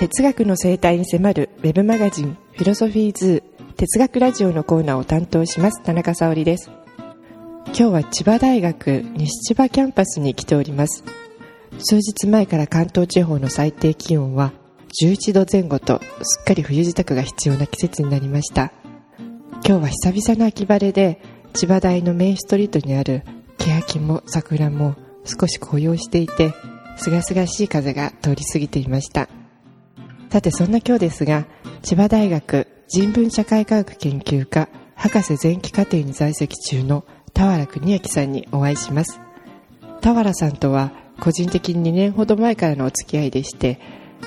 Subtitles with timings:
[0.00, 3.42] 哲学の生態に迫るウェブマガジンフィロソフィーズ
[3.76, 6.70] 哲学ラジオのコーナーを担当します田中沙織です。
[7.66, 11.04] 今日は千葉大学西千葉キャンパスに来ております。
[11.80, 14.52] 数日前から関東地方の最低気温は
[15.02, 18.72] 11度前後とすっかり冬支度が必要な季節になりました。
[19.66, 21.20] 今日は久々の秋晴れで
[21.52, 23.22] 千葉大のメインストリートにある
[23.58, 24.94] 欅も桜も
[25.26, 26.54] 少し紅葉していて
[26.96, 29.28] 清々しい風が通り過ぎていました。
[30.30, 31.44] さてそんな今日ですが
[31.82, 39.20] 千葉大学人文社会科学研究科博士前期課程に在籍中の田原邦明さんにお会いします。
[40.00, 43.80] 田原さんとは個人的に2年ほど前からのお付き合いでして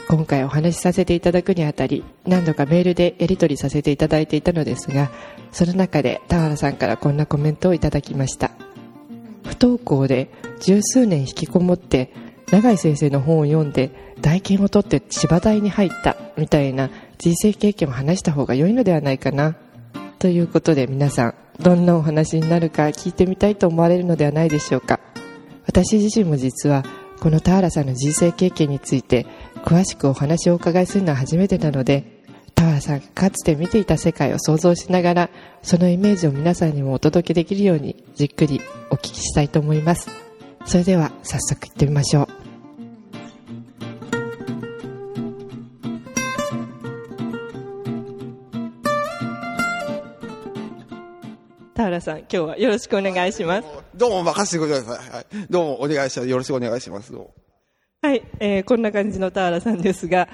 [0.10, 5.10] 今回お話しさせていただくにあたり何度かメールでやり取りさせていただいていたのですが
[5.54, 8.52] その中で田原さんからこんなコメントをいただきました。
[9.46, 12.12] 不登校で十数年引きこもって
[12.54, 19.56] 永井先生の本を読んで大金を取って芝大に入ったみたいな人生経験を話した方が良いのではないかな。
[20.20, 25.00] ということで皆さんどんなお話になるか聞いてみたいと思われるのではないでしょうか。
[25.66, 26.86] 私自身も実は
[27.22, 29.26] この田原さんの人生経験について
[29.66, 32.22] 詳しくお話をお伺いするのは初めてなので
[32.54, 35.30] 田原さんかつて見ていた世界を想像しながら
[35.64, 38.62] そのイメージを皆さんにもお届けできるようにじっくり
[38.92, 40.08] お聞きしたいと思います。
[40.66, 42.43] それでは早速行ってみましょう。
[51.76, 55.10] 田原さん今日はよろしくお願いしますどうも任せてください。
[55.10, 55.26] はい。
[55.50, 56.30] どうもお願いします。
[56.30, 57.12] よろしくお願いします。
[57.12, 57.34] どうも
[58.04, 60.28] はい、えーこんな感じの田原さんですが、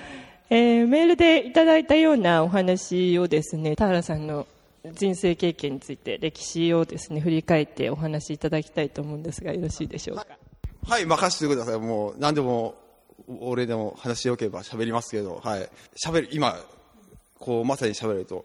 [0.49, 4.47] えーメールでいただいたようなお話をですね、田原さんの
[4.93, 10.25] 人生経験について、歴史をですね、振り返ってお話しいただきたいと思うんですが、よろしいでしょうか？
[10.87, 11.79] はい、任せてください。
[11.79, 12.75] もう何でも、
[13.39, 15.69] 俺でも話しよければ喋りますけど、はい。
[16.03, 16.57] 喋る、今、
[17.39, 18.43] こう、まさに喋ると。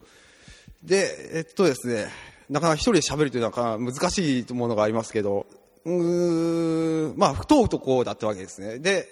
[0.82, 2.06] で、えっとですね、
[2.50, 5.46] なかなか一人で喋るというのは難しいものがありますけど、
[5.84, 8.78] うーん、まあ、不登校だったわけですね。
[8.78, 9.08] で、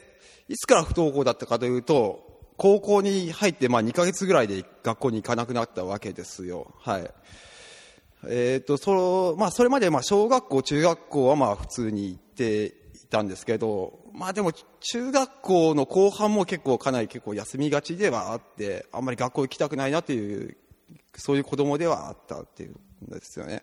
[0.49, 6.75] いつから不登校だったかというと、高校に入って、まあ、2ヶ月ぐらいで学校に行かなくなったわけですよ。
[6.81, 7.11] はい。
[8.29, 12.73] えっ、と、その、まあ、それまで、まあ、小学校、中学校は、まあ、普通に行ってい
[13.11, 20.57] たんですけど、まあ、でも、中学校の後半も結構、かなり結構休みがちではあって、あんまり学校行きたくないなっていう、
[21.17, 22.77] そういう子供ではあったっていう
[23.09, 23.63] ですよね。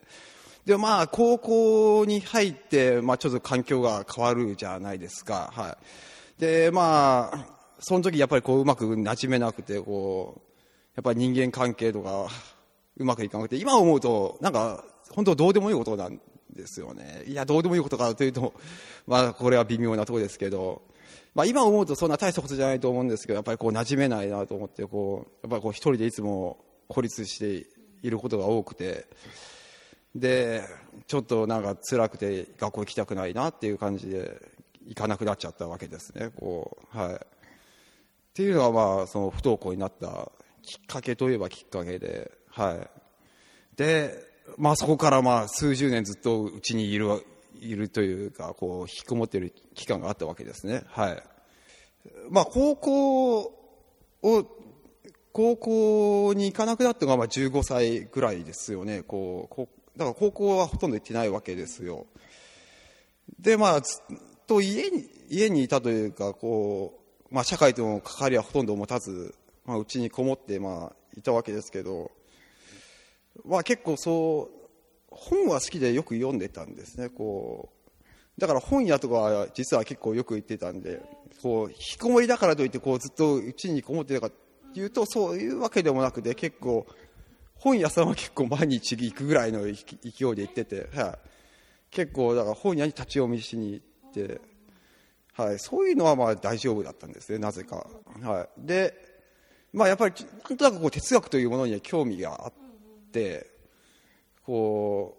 [0.66, 5.52] で、まあ、高校に入って、まあ、ちょっと環境が変わるじゃないですか。
[5.54, 5.78] は
[6.38, 6.42] い。
[6.42, 7.46] で、まあ、
[7.80, 10.42] その時やっぱりこう、うまく馴染めなくて、こう、
[10.96, 12.28] やっぱり人間関係とか、
[12.98, 16.20] うまくいかなくて、今思うと、なんか、本当どうでもいいことなん
[16.54, 17.24] ですよね。
[17.26, 18.54] いや、どうでもいいことかというと、
[19.08, 20.82] まあ、これは微妙なとこですけど、
[21.34, 27.66] まあ、今思うとそんな大したことじゃないと思うんですけど、やっぱりこう、馴染めないなと思って、こう、やっぱりこう、一人でいつも孤立して
[28.02, 29.06] いることが多くて、
[30.16, 30.64] で、
[31.08, 34.42] ちょっとなんか辛くて学校行きたくないなっていう感じで
[34.88, 37.14] 行かなくなっちゃったわけですね、こう、はい。
[37.16, 37.18] っ
[38.34, 42.90] ていうのがまあ、その不登校になったきっかけといえばきっかけで、はい。
[43.76, 44.14] で、
[44.58, 47.26] まあそこからまあ数十年ずっとうちにいる、
[47.60, 51.24] いるというか、こう、引きこもっている期間があったわけですね、はい。
[52.30, 53.52] まあ高校を、
[55.40, 62.08] 高校に行かなくなったのがまあ15歳ぐらいですよね、こう、こだから高校はほとんど行ってないわけですよ。
[63.40, 64.18] で、まあ、ずっ
[64.48, 67.00] と家に、家にいたというか、こ
[67.32, 69.34] う、まあ社会との関わりはほとんど持たず、
[69.66, 72.12] まあうちにこもって、まあいたわけですけど、
[73.46, 74.68] まあ結構そう、
[75.10, 77.70] 本は好きでよく読んでたんですね、こ
[78.38, 78.42] う。
[78.42, 81.00] だから本屋とかは実は結構よく行ってたんで、
[81.42, 84.34] こう、引きこもりだからといって、こうずっとうちにこもってたか
[84.70, 86.86] っていうと、そういうわけでもなくて、結構、
[87.56, 91.30] 本屋さんは結構毎日行くぐらいの勢いで行ってて、はい。
[91.92, 94.42] 結構、だから本屋に立ち読みしに行って、
[95.36, 95.60] はい。
[95.60, 97.88] そういうのはまあ大丈夫だったんですね、なぜか。
[98.22, 98.66] はい。
[98.66, 98.94] で、
[99.74, 100.16] まあやっぱり、
[100.50, 102.54] なんとなくこう哲学というものに興味があっ
[103.12, 103.50] て、
[104.46, 105.18] こ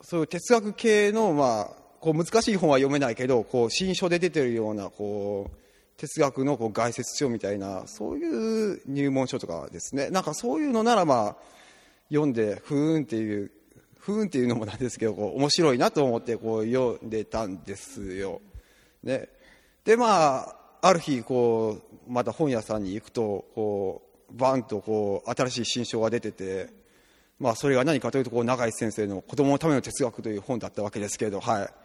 [0.00, 1.70] う、そういう哲学系の、まあ、
[2.00, 5.63] こう難しい本は読めないけど、こう、新書で出てるような、こう、
[5.96, 10.10] 哲学のこう概説書みたいな、そういう入門書とかですね。
[10.10, 11.54] なんかそういうのならまあ、
[12.08, 13.50] 読んで、ふーんっていう、
[13.98, 18.40] ふーんっていうのもなんですけど、こう、面白いなと思ってこう読んでたんですよ。
[19.02, 19.28] ね。
[19.84, 26.68] で、まあ、ある日、こう、また本屋さんに行くと、こう、バンとこう、新しい新書が出てて、
[27.38, 31.83] まあ、それが何かというと、こう、永井先生の子供のための哲学という本だったわけですけれど、はい。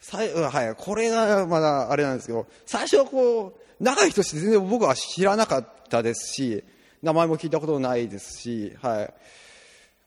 [0.00, 6.64] 最はい、これがまだあれなんですけど、最初はこう、長い人して全然僕は知らなかったですし、
[7.02, 9.14] 名前も聞いたことないですし、はい。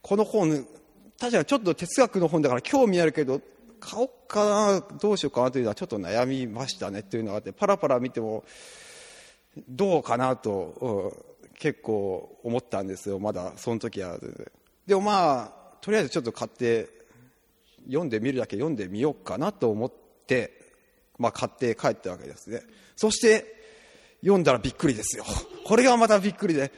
[0.01, 0.65] この本、
[1.19, 3.41] 確かにちょっと哲学の本だから興味あるけど、
[3.79, 8.43] 買おうかな、どうしようかなというのはちょっと悩みましたねっていうのがあって、パラパラ見ても、
[9.69, 11.13] どうかなと、
[11.43, 14.17] うん、結構思ったんですよ、まだその時は。
[14.87, 16.89] でもまあ、とりあえずちょっと買って、
[17.87, 19.91] 読んでみるだけ読んでみようかなと思っ
[20.27, 20.51] て、
[21.17, 22.61] まあ買って帰ったわけですね。
[22.95, 23.53] そして、
[24.21, 25.25] 読んだらびっくりですよ。
[25.65, 26.71] これがまたびっくりで、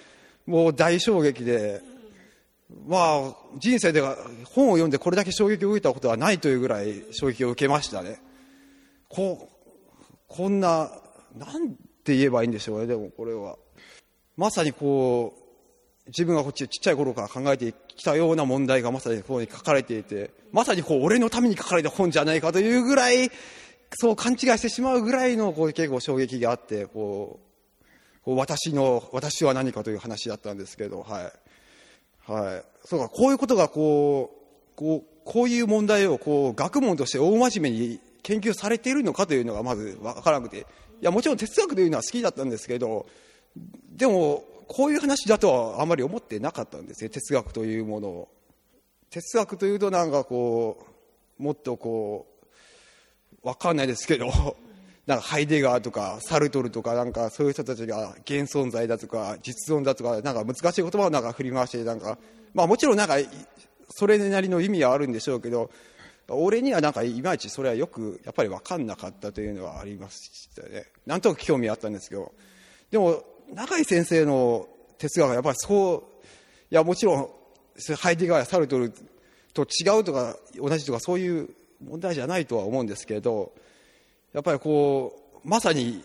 [0.46, 1.82] もう大衝撃で、
[2.88, 8.20] まあ、人生では本を読んでこれだけ衝撃を受けたことはないというぐらい衝撃を受けましたね。
[9.08, 9.50] こ、
[10.28, 10.92] こんな、
[11.36, 13.58] なんて言えばいいんでしょうね、でもこれは。
[14.36, 15.45] まさにこう、
[16.08, 23.32] 自分がこっちちっちゃい頃から考えてきたような問題がまさにここに書かれていて、まさにこう、俺のために書かれた本じゃないかというぐらい、
[23.94, 32.32] そう勘違いしてしまうぐらいのこう結構衝撃があって、こう、こう私の、私は何かという話だったんですけど、はい。
[32.32, 32.64] はい。
[32.86, 40.64] そうか、こういうことがこう、こう、こういう問題をこう、学問として大真面目に研究されているのかというのがまずわからなくて、い
[41.02, 43.06] や、もちろん哲学というのは好きだったんですけど、
[43.96, 48.30] でも、こういう話だとはあまり思ってなかったんですね、哲学というものを。
[49.10, 50.86] 哲学というとなんかこ
[51.40, 52.28] う、もっとこ
[53.44, 54.28] う、わかんないですけど、
[55.06, 62.18] なんかハイデガーとかサルトルとかなんかそういう人たちが現存在だとか実存だとかなんか難しい言葉をなんか振り回してなんか、
[62.54, 63.18] まあもちろんなんか
[63.92, 65.70] それなりの意味はあるんでしょうけど、
[66.28, 70.88] 俺にはなんかいまいちそれはよくやっぱり分かんなかったというのはありましたね。
[71.06, 72.34] なんとなく興味あったんですけど。
[72.90, 73.24] でも、
[73.54, 76.26] 中井先生の哲学はやっぱりそう、
[76.72, 77.30] いやもちろん
[77.98, 78.94] ハイディガーやサルトル
[79.54, 81.50] と違うとか同じとかそういう
[81.84, 83.52] 問題じゃないとは思うんですけど、
[84.34, 86.04] やっぱりこう、まさに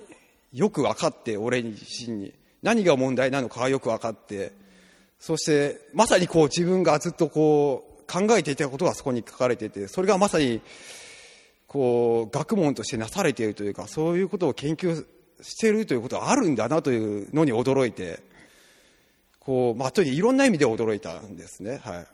[0.53, 2.33] よく分かって、俺自身に。
[2.63, 4.53] 何が問題なのかよく分かって、
[5.19, 10.61] そして、まさにこう自分がずっとこう、考えていたことがそこに書かれていて、それがまさに、
[11.67, 15.07] こう、学問としてなされているというか、そういうことを研究
[15.43, 18.21] しているということがあるんだなというのに驚いて、
[19.39, 21.81] こう、まあ、とにいろんな意味で驚いたんですね。
[21.83, 22.07] はい。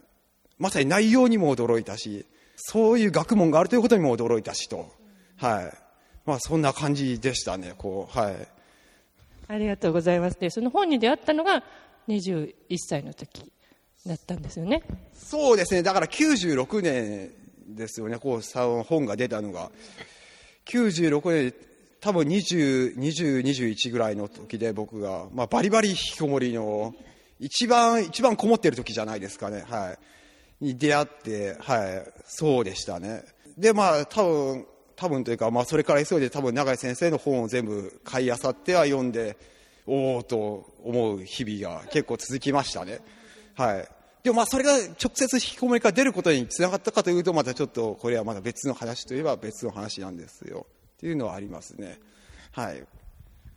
[0.59, 2.25] まさに内容にも驚いたし、
[2.57, 4.91] そういう学問があるということにも驚いたしと。
[5.37, 5.73] はい。
[6.25, 8.49] まあ、そんな感じでしたね、こう、はい。
[9.49, 10.41] ありがとうございます。
[10.41, 11.63] で、その本に出会ったのが
[12.09, 13.53] 21歳の時
[14.07, 14.83] だったんですよね。
[15.15, 17.33] そうですね、だから96年
[17.69, 19.71] ですよね、こう、本が出たのが。
[20.67, 21.55] 96年、
[22.01, 26.95] 多分20、20、21ぐらいの時で僕が、まあ、バリバリ引きこもりの、
[27.41, 29.97] 一番、一番こもってる時じゃないですかね、は
[30.61, 30.65] い。
[30.65, 33.25] に出会って、はい、そうでしたね。
[33.59, 34.67] で、まあ、多分、
[34.97, 39.37] 多分というか、まあ、それから急いで多分永井先生の本を全部買い漁っては読んで
[39.87, 43.01] おおと思う日々が結構続きましたね。
[43.55, 43.89] はい。
[44.23, 50.67] でもまあそれが直接引きこもりから出ることにつながったかというとまたちょっとこれはまだ別の話といえば別の話なんですよ
[50.97, 51.99] っていうのはありますね。
[52.53, 52.83] はい。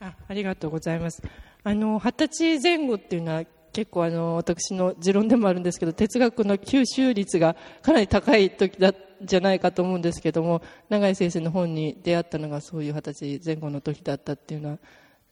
[0.00, 1.22] あありがとうございます。
[1.64, 8.92] あの二十歳前後っていうのは結構あの私の持論でもあるんですけど哲学の吸収率がかなり高い時だ
[9.22, 14.78] じゃないかと思うんですけども永井先生の本に出会ったのがそういう二十歳前後の時だったっていうのは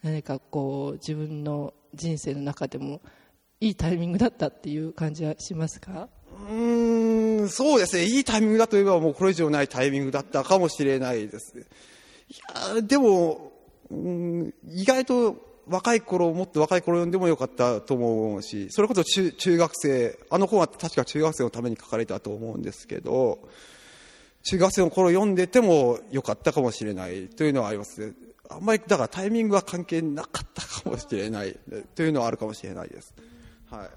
[0.02, 3.00] 何かこう自分の人生の中でも
[3.60, 6.08] いいタイミングだったっていう感じはしますか？
[6.48, 11.64] うんそうですねいいタイミングだといえばもうこれ以上ないタイミングだったかもしれないですね
[12.28, 12.34] い
[12.76, 13.52] やでも
[13.90, 23.38] うん意外と若い頃、もっと若い頃読んでもよかったと思うし、それこそ中中学生、あの本は確か中学生のために書かれたと思うんですけど、
[24.44, 28.14] 中学生の頃読んでてもよかったかもしれないというのはありますね。
[28.48, 31.58] あんまり、だからタイミングは関係なかったかもしれない
[31.94, 33.14] というのはあるかもしれないです。
[33.70, 33.90] はい。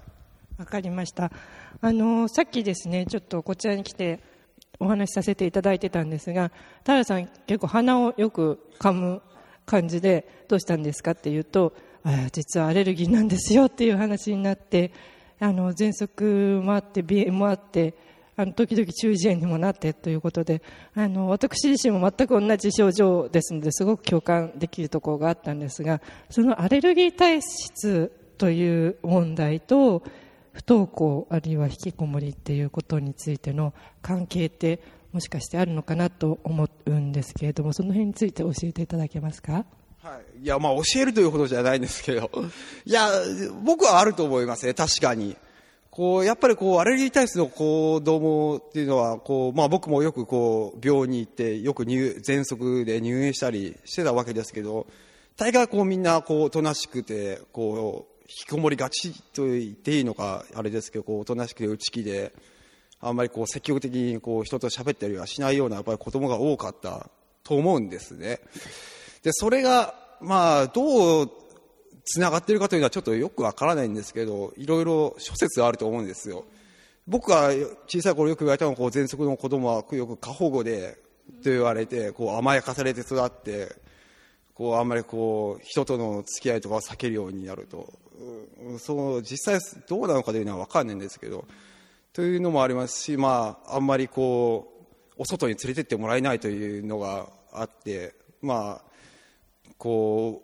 [0.58, 1.32] わかりました。
[1.80, 4.20] あの、さっきですね、ちょっとこちらに来て
[4.80, 6.50] お話しさせていただいてたんですが、
[6.84, 9.22] 田さん結構鼻をよく噛む
[9.64, 11.72] 感じでどうしたんですかって言うと
[12.32, 14.92] 実はアレルギーなんですよっていう話になって
[15.38, 17.94] あの喘息もあって鼻炎もあって
[18.34, 20.62] あの時々中耳炎にもなってということで
[20.94, 26.00] あの私自身も全く同じ症状ですのですごく共感できるところがあったんですが
[26.30, 30.02] そのアレルギー体質という問題と
[30.52, 34.80] 不登校あるいは引きこもりっていうことについての関係って
[35.12, 39.64] もしかしてあるのかなと思うんですけれどもその辺について教えていただけますか？
[40.02, 42.30] はい、いやまあ教えるというほどじゃないんですけど。
[42.84, 43.08] いや
[43.64, 45.36] 僕はあると思いますね確かに。
[45.94, 54.86] こう、やっぱりこう、アレルギー体質の子供っていうのは、こう、まあ僕もよくこう、病院に行って、よく入、喘息で入院したりしてたわけですけど、
[55.36, 62.32] 大概こうみんなこう、おとなしくて、こう、引きこもりがちと言っていいのか、あれですけど、こう、おとなしくて内気で、
[63.00, 67.10] あんまりこう、積極的にこう、人と喋ったりはしないような、やっぱり子供が多かった
[67.42, 68.40] と思うんですね。
[69.22, 71.30] で、それが、まあ、どう
[72.04, 76.44] つながっているかというのはちょっとよくわからないんですけどいろいろ諸説あると思うんですよ
[77.06, 77.50] 僕が
[77.86, 80.98] 小さい頃よく言われたのはこう喘息の子供はよく過保護で
[81.42, 83.74] と言われてこう甘やかされて育って
[84.54, 87.92] こうあんまりこう人との付き合いとかを避けるようになると、
[88.78, 91.44] そう実際どうなのかというのは分かんないんですけど
[92.12, 94.68] というのもありますし、まあ、あんまりこ
[95.18, 98.92] うお外に連れてってもらえないというのがあってまあ
[99.78, 100.42] こ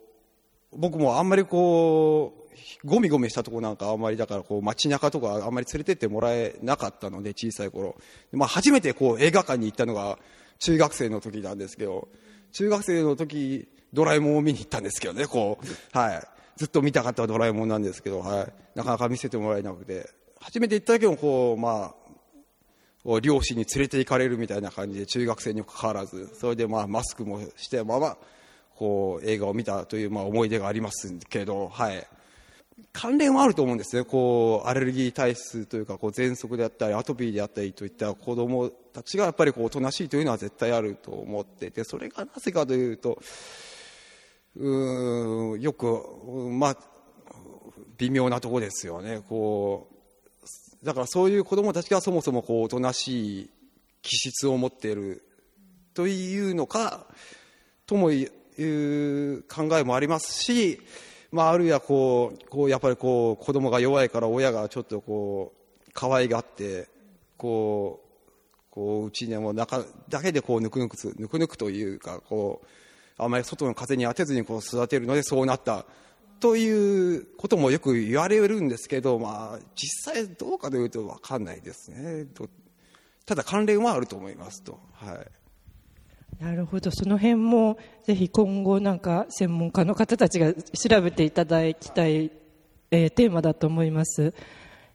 [0.73, 7.97] う僕もあんまりこうゴミゴミしたとこなんかあんまりだからこう街中とかあんまり連れてってもらえなかったので小さい頃、
[8.32, 10.18] まあ、初めてこう映画館に行ったのが
[10.58, 12.08] 中学生の時なんですけど
[12.52, 16.23] 中学生の時ドラえもんを見に行ったんですけどねこう、はい、
[16.58, 20.10] ずっと見たかったドラえもんなんですけど、はい、なかなか見せてもらえなくて。
[20.40, 21.94] 初めて行った時もこうま
[23.06, 26.30] あ両親に連れて行かれるみたいな感じで中学生にもかかわらず。
[26.34, 28.18] それでまあマスクもしてまま
[28.76, 32.06] こう映画を見たというまあ思い出がありますけど、はい、
[32.92, 34.04] 関連はあると思うんですね。
[34.04, 43.20] こうアレルギー体質というかこう喘息であったりアトピーであったりといった子どもたちがやっぱりこうおとなしいというのは絶対あると思っててそれがなぜかというと
[44.58, 46.02] よく、
[46.50, 46.76] まあ、
[47.96, 49.22] 微妙なとこですよね。
[49.28, 53.50] こうだからそういう子どもたちがそもそもこうおとなしい
[54.02, 55.24] 気質を持っている
[55.94, 57.06] というのか
[57.86, 60.80] ともいう考えもありますし、
[61.32, 65.52] まあ、あるいはこうこうやっぱりこう子供が弱いから親がちょっとこ
[65.86, 66.88] う可愛がって
[67.36, 68.08] こう
[68.70, 72.66] こううちにも中だけでこうぬくぬくぬくぬくというかこう
[73.18, 75.84] あまり外の風に当てずにこう育てるのでそうなった
[76.40, 82.26] ということもよく言われるんですけど、まあ、実際どうかというと分かんないですね
[83.26, 84.78] ただ関連はあると思いますと。
[84.92, 85.26] はい
[86.40, 92.30] なるほど、その辺もぜひ今後、なんか専門家の方たちが調べていただきたい、
[92.92, 94.32] えー、テーマだと思います。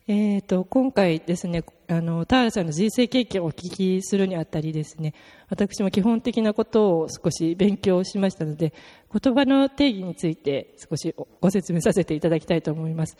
[0.05, 5.13] えーと、今回ですね、あの、田原さんの人生経験をお聞きするにあたりですね、
[5.48, 8.74] 私も基本的なことを少し勉強しましたので、
[9.17, 13.15] 言葉の定義について少しご説明させていただきたいと思います。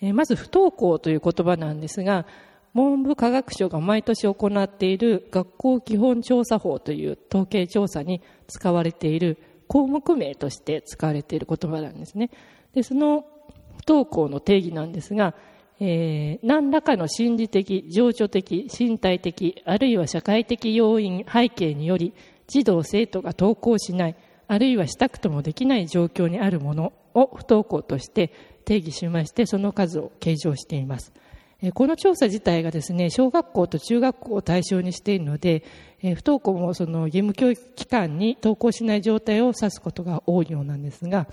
[0.00, 2.24] えー、まず、不登校という言葉なんですが、
[2.72, 12.30] 文部科学省が毎年行っている学校基本調査法という統計調査に使われている項目名として使われている言葉なんですね。
[12.74, 13.24] で、その
[13.78, 15.34] 不登校の定義なんですが、
[15.84, 22.14] えー、何らかの心理的、情緒的、身体的、あるいは社会的要因、背景により、
[22.46, 28.32] 児童生徒が登校しない、あるいはしたくともできない状況にあるものを不登校として
[28.64, 31.12] 定義しまして、その数を計上しています。
[31.74, 35.64] この調査自体がですね、小学校と中学校を対象にしているので、
[36.00, 41.26] 不登校もその義務教育機関に登校しない状態を指すことが多いようなんですが、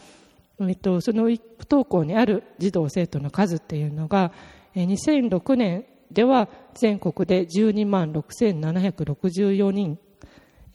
[0.62, 1.40] えっと、その不
[1.70, 4.32] 登校にある児童生徒の数っていうのが、
[4.76, 10.00] 2006年では全国で12万6764人、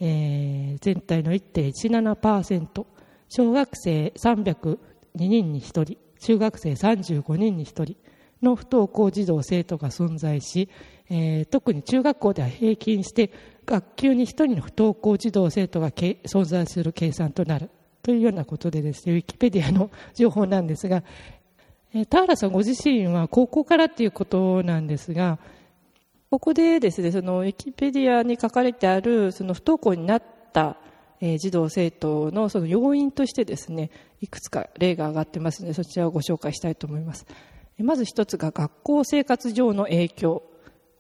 [0.01, 2.87] えー、全体の1.17%、
[3.29, 4.79] 小学生302
[5.15, 7.97] 人に1人、中学生35人に1人、
[8.45, 10.69] の不登校児童生徒が存在し、
[11.11, 13.33] えー、特に中学校では平均して
[13.67, 17.71] 学級に1人の不登校児童生徒が存在する計算となる。
[18.05, 21.03] というようなことでですね、ウィキペディアの情報なんですが、
[21.93, 25.39] え、田原さんご自身は高校からということなんですが、
[26.31, 30.77] ここでですね、そのウィキペディアに書かれてあるその不登校になった
[31.21, 37.25] え児童生徒のその要因としてですねいくつか例が挙がってますのでそちらをご紹介したいと思います
[37.83, 40.43] まず一つが学校生活上の影響。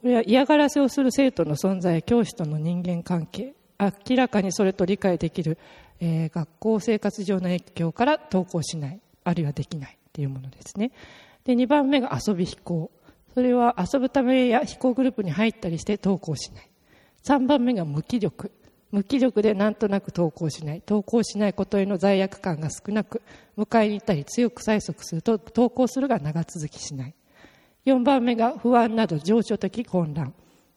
[0.02, 3.54] これは嫌がらせをする生徒の存在、教師との人間関係。
[3.78, 5.56] 明らかにそれと理解できる、
[6.00, 10.92] えー、学校生活上の影響から登校しない、あるいはできないというものですね。
[11.44, 12.90] で、2番目が遊び飛行。
[13.34, 16.70] それは遊ぶためや飛行グループに入ったりして登校しない。
[17.26, 18.52] 3番目が無気力。
[18.94, 23.22] 無気力でなんとなく登校しない登校しないことへの罪悪感が少なく
[23.58, 27.14] 迎えに行ったり強く催促すると登校するが長続きしない
[27.86, 30.32] 4番目が不安など情緒的混乱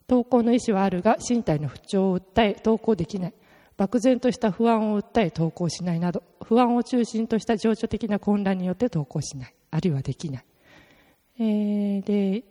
[0.10, 3.34] 登校の意思はあるが身体の不調を訴え登校できない
[3.78, 10.46] 漠然とした不安を訴え登校しないなど不安を中心とした情緒的な混乱によって登校しないあるいはできない、
[11.40, 12.44] えー、で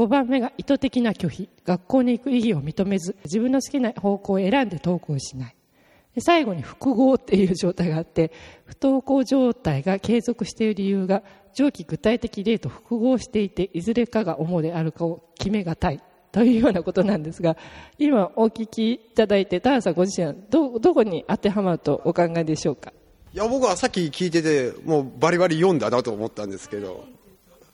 [0.00, 1.50] 5番目が意図的な拒否。
[1.62, 5.56] 学校に行く意義を認めず、自分の好きな方向を選んで登校しない。
[6.14, 8.32] で最後に複合っていう状態があって、
[8.64, 16.00] 不登校状態が継続している理由が、上記具体的例と複合していて、いずれかが主であるかを決めがたい。
[16.32, 17.56] というようなことなんですが、
[17.98, 22.92] 今お聞きいただいて、田原さんご自身はど、どこに当てはまるとお考えでしょうか？
[23.32, 27.04] いや、僕はさっき聞いてて、もうバリバリ読んだなと思ったんですけど、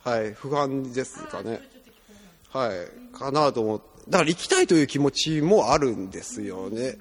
[0.02, 1.60] はい、不安ですかね。
[2.50, 6.96] はい、かなと思ってだから行きたいという気持ちもあるんですよね。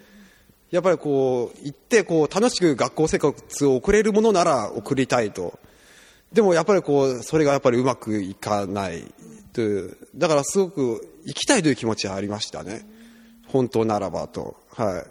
[0.71, 5.59] やっぱりこう、行ってこう、楽しく学校生活を送れるものなら送りたいと。
[6.35, 9.05] でもやっぱりこう、それがやっぱりうまくいかない
[9.53, 9.97] という。
[10.15, 12.85] だからすごく行きたいという気持ちはありましたね。
[13.47, 14.57] 本当ならばと。
[14.75, 15.05] はい。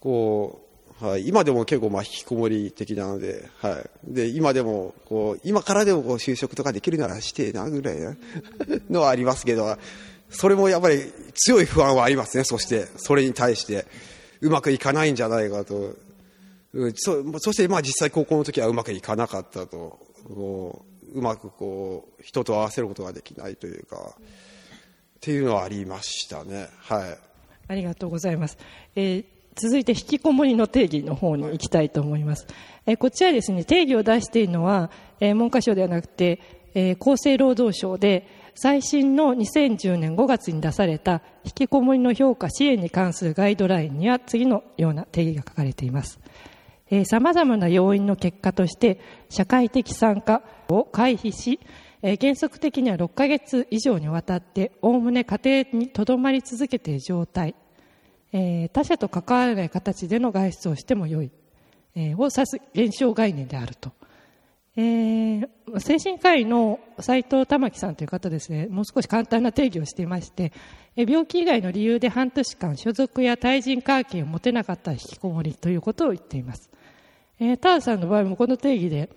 [0.00, 0.66] こ
[1.00, 4.12] う、はい、今でも結構まあ引きこもり的なので、はい。
[4.12, 7.96] で、今でも、こう、今からでもこう就職とかできるならしてなぐらい
[8.90, 9.78] のはありますけど、
[10.30, 12.42] それもやっぱり強い不安はありますね。
[12.42, 13.86] そして、それに対して。
[14.40, 15.94] うまくいかないんじゃないかと。
[16.72, 20.09] うん、そそしてまあ実際高校の時はうまくいかなかったと。
[20.28, 20.84] こ
[21.14, 26.68] ううまくこう人と合わせることができないというか、っていうのはありましたね。
[26.78, 27.18] はい。
[27.68, 28.58] ありがとうございます。
[28.96, 29.24] えー、
[29.54, 32.46] 続いて引きこもりの定義の方に行きたいと思います。
[32.86, 36.40] えー、こちらですね、定義を出しているのは、えー、文科省ではなくて、
[36.74, 46.18] えー、厚生労働省で、最新の2010年5月に出された引きこもりの評価支援に関するガイドラインには次のような定義が書かれています。
[46.90, 51.60] えー、様々な要因の結果として社会的参加を回避し、
[52.02, 55.38] えー、原則的には6ヶ月以上にわたっておおむね家
[55.72, 57.54] 庭にとどまり続けている状態、
[58.32, 61.30] えー、他者と関わらない形での外出をしてもよい、
[61.94, 63.92] えー、を指す現象概念であると。
[64.76, 70.52] えー、精神科医の斉藤玉樹さんという方ですね、もう少し簡単な定義をしていまして、
[70.96, 76.70] え病気以外の理由で半年間所属や対人関係を持てなかった引きこもりということを言っています。
[77.40, 79.08] えー、ターさんの場合もこの定義で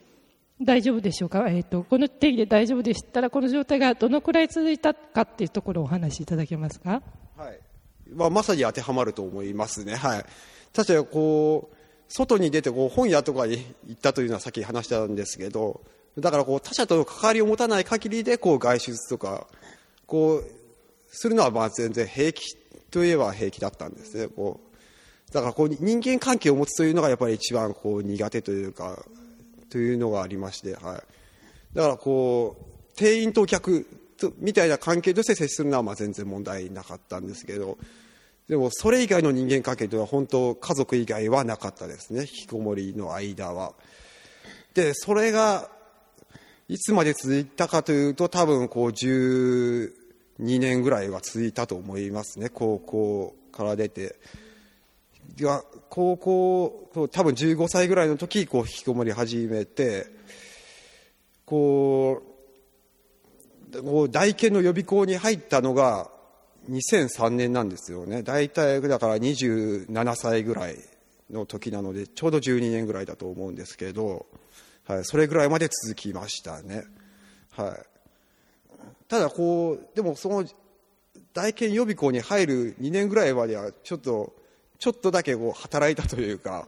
[0.61, 7.01] 大丈夫でしょうか、えーと、この定義で大丈夫でしたら、この状態がどのくらい続いたかっていうところをお話しいただけますか？
[7.37, 7.59] はい
[8.15, 9.95] まあ、まさに当てはまると思いますね。
[9.95, 10.25] はい、
[10.73, 11.75] 確かにこう
[12.07, 15.81] 外に出てこう本屋とかに行ったというのはさっき話したんですけど
[16.19, 19.47] だからこう他者との関わりを持たない限りでこう外出とか
[20.05, 20.45] こう
[21.07, 22.55] するのはまあ全然平気
[22.91, 24.72] といえば平気だったんですねこう
[25.33, 29.03] だからこう人間関係を持つというのがやっぱり一番こう苦手というか
[29.69, 30.83] というのがありまして、はい、
[31.73, 32.65] だからこう
[32.95, 37.79] 店員とお客とみたいな関係として接するのはまあ全然問題なかったんですけど
[38.47, 43.73] でもそれ以外の人間関係というのは本当家族以外はなかったですね引きこもりの間は。
[44.75, 45.69] でそれが
[46.67, 49.91] いつまで続いたかというと多分こう12
[50.37, 54.15] 年ぐらいは続いたと思いますね高校から出て。
[55.89, 60.07] 高校多分15歳ぐらいの時こう引きこもり始めて
[61.45, 62.21] こ
[63.71, 66.09] う大研の予備校に入ったのが
[66.69, 68.23] 2003年なんですよね。
[68.23, 70.77] 大体だから27歳ぐらい
[71.29, 74.25] の時なのでちょうど12年ぐらいだと思うんですけど、
[74.85, 76.83] はい、それぐらいまで続きましたね、
[77.51, 77.85] はい、
[79.07, 80.45] ただこうでもその
[81.33, 84.33] 大研予備校に入る2年ぐらいまではちょっと
[84.83, 86.67] ちょっとだけこう働いたというか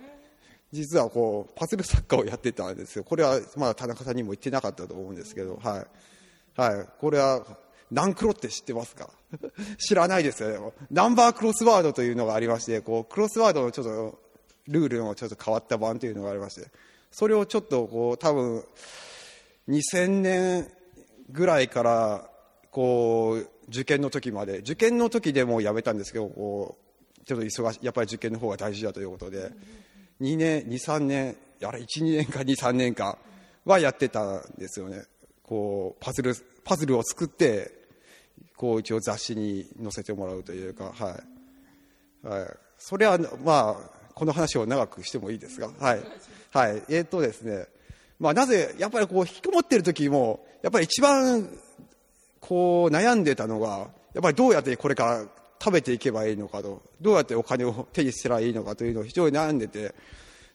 [0.71, 3.04] 実はこうパズル作家をやってたんですよ。
[3.04, 5.86] これはまだ田中さんにも言ってなかったと思うんですけどは
[6.58, 7.45] い、はい、これは
[7.91, 9.10] ナンクロって知ってますか？
[9.86, 10.71] 知らないですよね。
[10.91, 14.19] ナンバークロスワードというのがありまして、こう、クロスワードのちょっと、
[14.69, 16.69] ルールのちょっと変わった版というのがありまして、
[17.12, 18.63] それをちょっとこう、多分、
[19.67, 20.71] 2000年
[21.32, 22.30] ぐらいから、
[22.71, 26.84] こう、受験の時まで、受験の時でもやめたんですけど、こう、
[27.25, 29.51] ちょっと忙し、やっぱり受験の方が大事だということで、
[30.21, 33.17] 2年、2、3年、あれ、1、2年か2、3年か
[33.65, 35.03] はやってたんですよね。
[35.43, 37.71] こう、パズル、パズルを作って、
[38.55, 41.19] こう一応雑誌に載せてもらうというか、は
[42.23, 42.27] い。
[42.27, 42.49] はい。
[42.77, 45.99] それは、まあ、この話を長くしてもいいですが、はい。
[46.51, 46.83] はい。
[46.89, 47.67] えー、っとですね、
[48.19, 51.49] まあなぜ、やっぱりこう、引きこもってる時も、やっぱり一番、
[52.39, 55.25] こう、悩んでたのが、やっぱりどうやってこれから
[55.59, 59.95] 食べていけばいいのかと、どうやってお金を手にしたらいいのかというのを非常に悩んでて、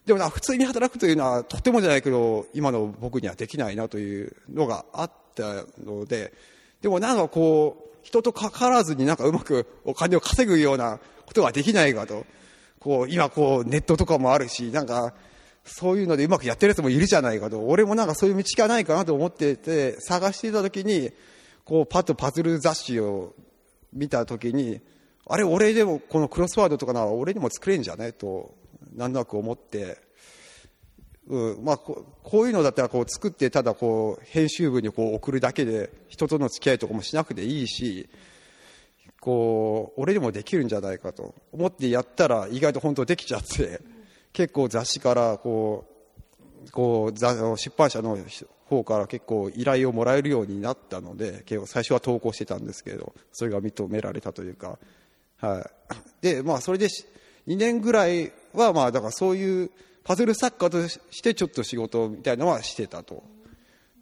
[0.05, 6.33] でもな、普通に働くというのはとてもじゃないけど、今の僕にはできないなというのがあったので、
[6.81, 12.25] でもなんかこう、人と関わらずになんかうまくお金を稼ぐようなことができないかと。
[12.79, 15.13] こう、今こう、ネットとかもあるし、なんか、
[15.63, 17.59] そういうのでうまくやってるやつもいるじゃないかと。
[17.67, 21.11] 俺もなんかそういう道がないかなと思ってて、探していた時に、
[21.63, 23.35] こうパッとパズル雑誌を
[23.93, 24.81] 見た時に
[25.27, 28.11] あれ俺でもこのクロスワードとかなら俺にも作れんじゃね？
[28.11, 28.55] と
[28.95, 29.97] なんとなく思って
[31.27, 32.03] うんまあ、こ
[32.41, 38.09] ういうのだったらこう作ってただこう編集部にこう送るだけで人との付き合いとかもしなくていいし
[39.21, 41.35] こう俺でもできるんじゃないかと。
[41.53, 43.79] 思ってやったら意外と本当できちゃって
[44.33, 45.85] 結構雑誌からこ
[46.67, 47.17] うこう
[47.57, 48.17] 出版社の
[48.71, 54.79] 方から結構依頼をもらえるようになったので結構最初は投稿してたんですけどそれが認められたというか、
[55.39, 55.69] は
[56.21, 56.87] い、 でまあそれで
[57.47, 59.69] 2年ぐらいはまあだからそういう
[60.05, 63.23] パズル作家としてちょっと仕事みたいなのはしてたと。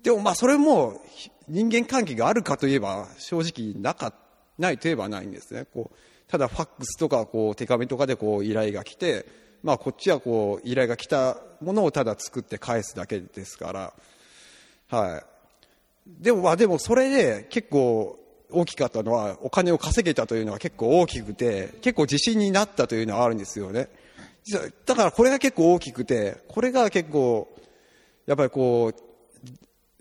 [0.03, 1.01] でもまあそれも
[1.47, 4.13] 人間関係があるかといえば正直なか、
[4.57, 5.65] ないといえばないんですね。
[5.73, 5.95] こう
[6.29, 9.25] ただファックスとかこう手紙とかでこう依頼が来て、
[9.63, 13.93] まあこっちはこう依頼が来たものをただ作って返すだけですから、
[14.89, 15.23] はい。
[16.23, 18.19] でもまあでもそれで結構
[18.51, 23.89] 大きかったのはお金を稼げたというのは結構大きくて結構自信になったというのはあるんですよね。
[24.85, 27.47] だからこれが結構大きくて、これが結構、
[28.25, 29.47] やっぱりこう、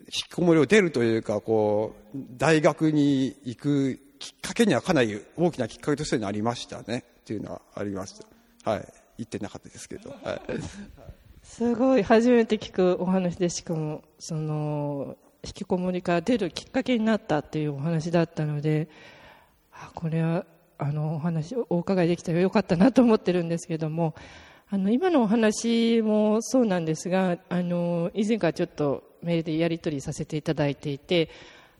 [0.05, 8.13] 引きこもりを出るというか、こう、大学に行くきっかけにはかなり大きなきっかけとしてなりましたね、っていうのはありまし
[8.63, 8.71] た。
[8.71, 8.93] はい。
[9.17, 10.09] 言ってなかったですけど。
[10.23, 10.41] はい。
[11.59, 18.87] すごい、初めて聞くお話で、しかも、その、引きこもりから出るきっかけになったっていうお話だったので、
[19.73, 20.45] あこれは
[20.77, 24.15] あのお話をお伺いできたらよかったなと思ってるんですけども
[24.69, 31.29] あの今のお話もそうなんですがあの以前からちょっとメールでやり取りさせていただいていて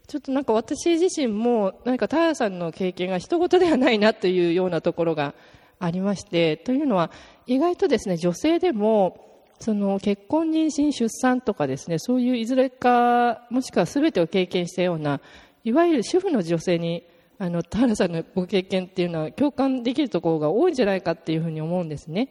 [0.07, 5.33] ちょっとなんか私自身も何か田原さんの経験が人事ではないなというようなところが
[5.79, 7.11] ありましてというのは
[7.47, 9.28] 意外とですね女性でも
[9.59, 15.19] その結婚妊娠出産とかですねそういういずれかもしくは全てを経験したような
[15.63, 17.03] いわゆる主婦の女性に
[17.37, 22.29] あの田原さんのご経験っていうのは共感できるところが多いんじゃないかっていうふうに思うんですね。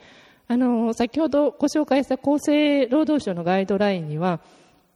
[0.48, 4.40] あの先ほどご紹介した厚生労働省のガイドラインには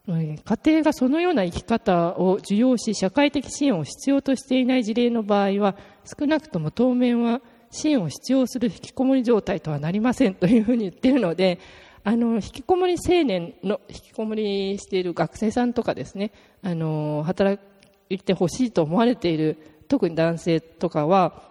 [0.07, 7.41] 家庭がそのような生き方を受容し社会的支援を必要としていない事例の場合は少なくとも当面は
[7.71, 11.61] 支援を必要する引きこもり状態とはなりませんというふうに言っているので
[12.05, 17.61] あの引きこもり青年の引きこもりしている学生さんとかですねあの働
[18.09, 21.43] いてほしいと思われている特に男性とかは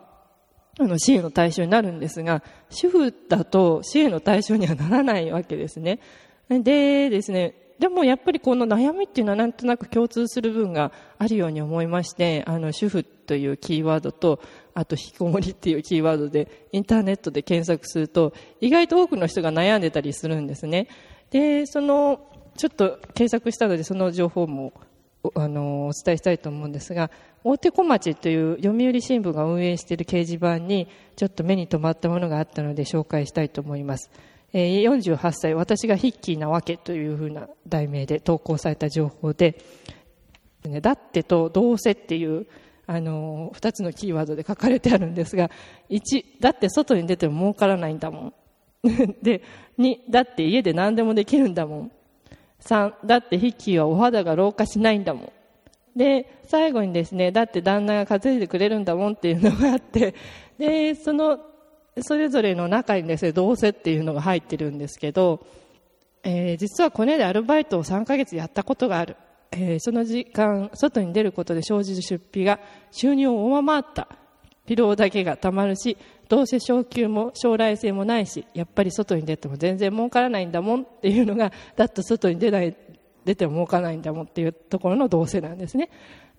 [0.80, 6.00] あの支援の対象になるんですが主婦だと支援の対象にはならないわけですね。
[6.50, 14.40] でですねでもやっぱりこの悩みっていうのはなんとなく共通する部分があるように思いましてあの主婦というキーワードと
[14.74, 20.88] あと引きこもりっていうキーワードでインターネットで検索すると意外と多くの人が悩んでたりするんですね。
[21.30, 24.74] でそのちょっと検索したのでその情報も
[25.36, 27.12] あのお伝えしたいと思うんですが
[27.44, 34.10] 大手小町という読売新聞が運営している掲示板にちょっと目に留まったものがあったので紹介したいと思います、
[34.54, 39.64] 48歳私がヒッキーなわけというふうな題名で投稿された情報で
[40.82, 42.48] だってとどうせっていう
[42.94, 45.50] あの2つのキーワードで書かれてあるんですが
[45.90, 48.34] 1だって外に出ても儲からないんだもん。
[49.24, 49.44] で
[49.80, 51.92] 2だって家で何でもできるんだもん。
[52.60, 55.32] 3だってヒッキーはお肌が老化しないんだもん。
[55.96, 60.14] で最後にですねだって旦那が担いでくれるんだもんっていうのがあって
[60.58, 61.40] でその
[62.02, 65.46] それぞれの中にですねどうせっていうのが入ってるんですけど、
[66.24, 69.16] えー、実はコネでアルバイトを3ヶ月やったことがある、
[69.52, 72.60] えー、その時間外に出ることで生じる出費が
[72.92, 74.08] 収入を上回った
[74.66, 75.98] 疲労だけがたまるし
[76.30, 82.76] どうせ昇給も将来性もないしやっぱり外に出ても全然儲からないんだもんっていうのがだって外に出ない
[83.26, 85.90] 出ても儲からないんだもんっていうところのどうせなんですね。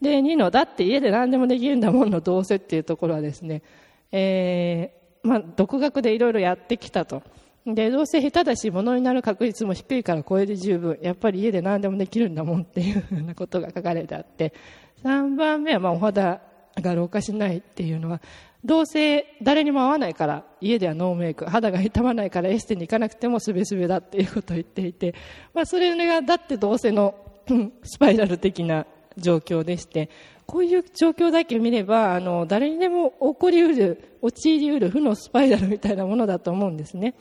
[0.00, 3.62] で2のだって家で何でもできるんだもんのどうせっていうところはですね、
[4.10, 7.22] えーまあ、独学でいろいろやってきたと。
[7.66, 10.98] でどうせ下手だし物になる確率も低いからこれで十分。
[11.00, 14.52] やっぱり家で何でもできるんだもんっていうふうなことが書かれてあって。
[15.04, 16.40] 3番目はまあお肌
[16.80, 18.20] が老化しないっていうのは
[18.64, 25.14] どうせ誰にも会わないから家ではノーメイク肌が痛まないからエステに行かなくてもすべすべだっていうことを言っていて、
[25.52, 27.14] まあ、それがだってどうせの
[27.82, 30.08] スパイラル的な状況でして。
[30.44, 37.14] こういう状況だけ見ればあの誰にでも起こりうる陥りうる負のスパイラルみたいなものだと思うんですね。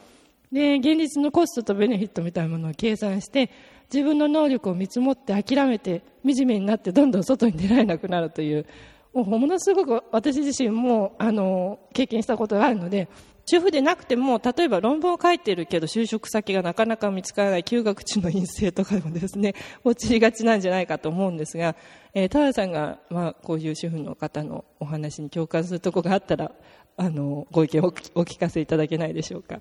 [0.52, 3.50] で現実のコストとベネフィットみたいなものを計算して
[3.92, 8.66] 自分の能力を見積もって諦めて惨めになってどんどん外に出られなくなるという
[9.14, 13.10] もうものすごく私自身もあの経験したことがあるので
[13.46, 21.76] 主婦でなくても例えば論文を書いているけど就職先がなかなか見つからない休学中の陰性とかでもですね陥りがちなんじゃないかと思うんですが、
[22.14, 26.52] えー、田原さんが、まあ、こういう主婦の方のお話に共感するところがあったら
[26.98, 27.90] あのご意見をお
[28.22, 29.60] 聞かせいただけないでしょうか。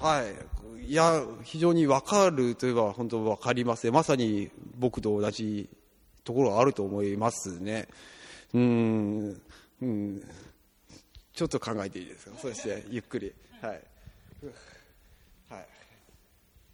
[0.00, 0.88] はい。
[0.90, 5.68] いや非常に分かるといえば本当分かりますねまさに僕と同じ
[6.24, 7.88] ところがあると思いますね。
[8.54, 9.42] うん。
[9.82, 10.22] うん。
[11.34, 12.38] ちょっと考えていいですか？
[12.40, 13.32] そしてゆっくり。
[13.60, 13.80] はい。
[15.50, 15.66] はい。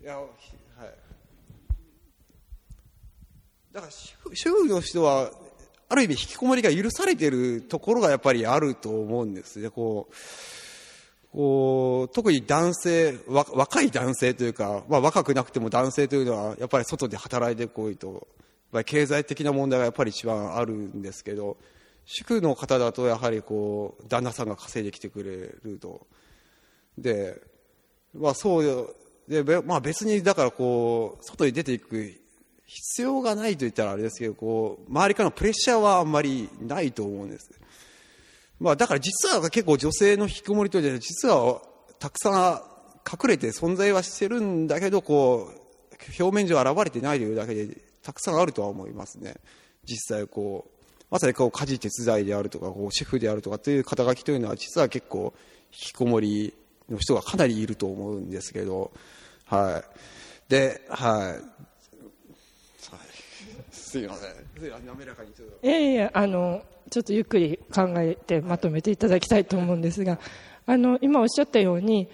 [0.02, 0.28] いやはい。
[3.72, 3.92] だから
[4.32, 5.30] 主婦の人は
[5.88, 9.70] ある意味引きこもりが許されているところがやっぱりあると思うんですね。
[9.70, 10.14] こう
[11.34, 18.28] こう特に男性若い男性というか、まあ、若くなくても男性というのはやっぱり外で働いてこいと。
[18.82, 21.56] 経済的な問題がやっぱり一番あるんですけど
[22.06, 26.06] 主婦の方だとやはりこう旦那さんが稼いできてくれると。
[26.98, 27.40] で
[28.12, 28.96] まあそう
[29.28, 32.12] で、まあ、別にだからこう外に出ていく
[32.66, 37.50] 必要がないと言ったらあれですけどこう周りからのプレッシャーはあんまりないと思うんです、
[38.60, 41.60] まあ、だから実は結構女性の引きこもりというのは実は
[41.98, 42.62] たくさん
[43.10, 49.34] 隠れて存在はしてるんだけどこう表面上現れてないというだけでたくさんあるとは思いますね
[49.84, 55.34] 実際こうまさにこう家事手伝いであるとかこう主婦であるとかという肩書きというのは実は結構
[55.72, 56.54] 引きこもり
[56.88, 58.92] の人がかなりいると思うんですけど、
[59.46, 59.82] は
[60.48, 60.50] い。
[60.50, 61.42] で、はい。
[63.72, 64.30] すいません。
[64.86, 65.66] 滑らかにちょっと。
[65.66, 66.62] いやいや、あの、
[66.94, 70.20] ちょっとゆっくり考えてまとめていただきたいと思うんですが、
[70.64, 72.08] あの、今おっしゃったように、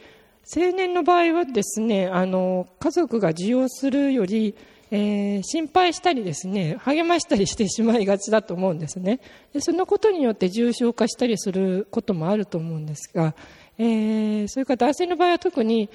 [0.56, 4.54] 青年の場合はですね、あの、家族が受容するより、
[4.90, 9.20] えー、心配したりですね励ましたりしてしまいがちだと思うんですね。
[9.52, 13.36] でそのことによって重症化したりすることもあると思うんですが、
[13.78, 15.90] えー、それから男性の場合は特に、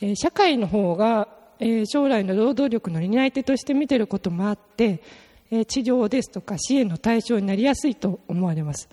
[0.00, 5.02] えー、社会の方が、え、将来の労働力の担い手として見ていることもあって、
[5.50, 8.88] 治療ですとか支援の対象になりやすいと思われます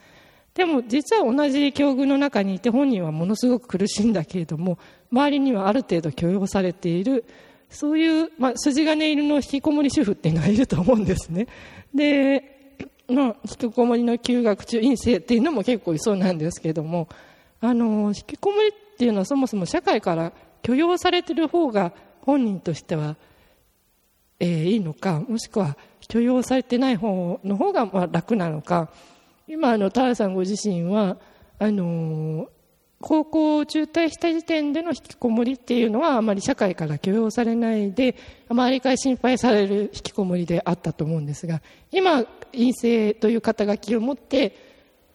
[0.54, 4.78] でも実は同じ境遇の中にいて本人はものすごく苦しいんだけれども
[5.12, 7.26] 周りにはある程度許容されている
[7.72, 11.48] そういう、まあ、筋金入りの引きこもり主婦っていうのがいると思うんですね。
[11.96, 12.76] で、
[13.08, 17.08] まあ、引きこもりの休学中陰性っていうのも結構いそうなんですけども、
[17.62, 23.16] あの、引きこもりっていうのはそもそも社会から許容されてる方が本人としては、
[24.42, 25.78] えー、いいのか、もしくは
[26.08, 28.90] 許容されてない方の方がまあ楽なのか、
[29.48, 31.18] 今、あの、田原さんご自身は、
[31.60, 32.50] あの
[33.02, 38.16] 高校を中退した時点での引きこもりっていうのはあまり社会から許容されないで
[38.50, 44.71] 周りから心配される引きこもりであったと思うんですが今陰性という肩書きを持って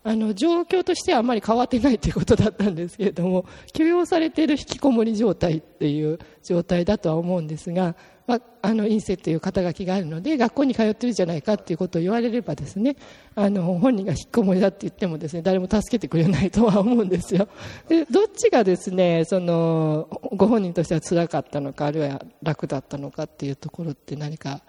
[0.09, 12.97] あの状況としてはあまり変わってないということだったんですけれども 許容されている引きこもり状態っていう状態だとは思うんですがまあ、あの陰性という肩書きがあるので学校に通ってるじゃないかということを言われればですね
[13.37, 17.49] あの本人が引っこもりだって言ってもですね誰も助けてくれないとは思うんですよ。
[17.89, 24.61] でどっちがですねそのご本人としては辛かったのかあるいは楽だったのかっていうところって何か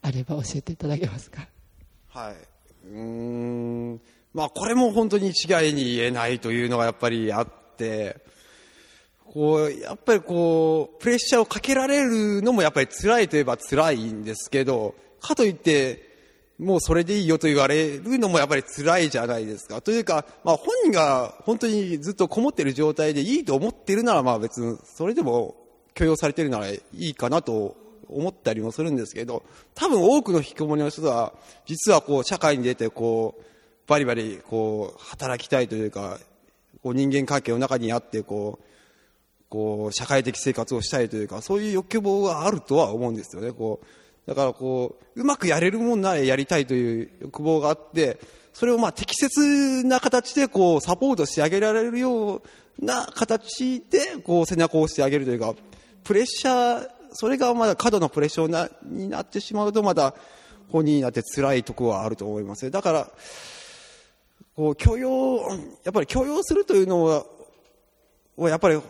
[0.00, 1.46] あれば教えていただけますか？
[2.08, 2.34] はい。
[2.88, 4.00] うん。
[4.34, 8.22] まあこれも本当に一概に言えないというのがやっぱりあって
[9.32, 16.10] こう、やっぱりこう、プレッシャーをかけられるのもやっぱり辛いといえば辛いんですけど、かといって、
[16.58, 19.80] もうそれでいいよと言われるのもやっぱり辛いじゃないですか。
[19.80, 25.56] というか、まあ本人が本当にずっとこもってる状態でいいと思ってるならまあ別にそれでも
[25.94, 27.76] 許容されてるならいいかなと
[28.08, 31.32] 思ったりもするんですけど、多分多くの引きこもりの人は、
[31.64, 33.44] 実はこう社会に出てこう、
[33.92, 36.18] バリバリこう働きたいというか、
[36.82, 38.64] こう人間関係の中にあってこう、
[39.50, 43.52] こう、社会的生活をしたいというか、そういう欲望があるとは思うんですよね。
[43.52, 43.86] こう、
[44.26, 48.18] だからこう、うまくやれるもんならやりたいという欲望があって、
[48.54, 52.42] それをまあ適切な形でこう、サポートしてあげられるよう
[52.80, 55.54] な形で、こう、背中を押してあげるというか、
[56.02, 60.14] プレッシャー、それがまだ過度のプレッシャーなになってしまうと、まだ
[60.70, 62.70] 本人になって辛いところはあると思います。
[62.70, 63.10] だから、
[64.56, 65.38] こう、許容、
[65.84, 67.26] やっぱり許容するというのは、
[68.38, 68.80] やっぱり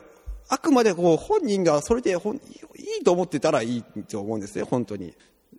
[0.49, 2.15] あくまでこう本人がそれでい
[3.01, 5.15] いと思ってたらいいと思うんですね、本当に。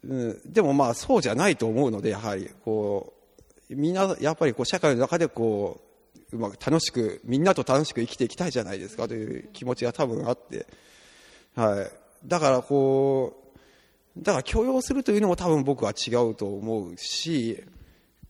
[0.07, 3.13] うん、でもまあそうじゃないと思うので、やはりこ
[3.69, 5.81] う、みんなやっぱりこう社会の中でこ
[6.31, 10.67] う、うまく楽しく、みんなと楽しく生きていきたいじゃないですかという気持ちが多分あって、
[11.55, 12.27] はい。
[12.27, 13.33] だからこ
[14.15, 17.63] う、だから許容するというのも多分僕は違うと思うし、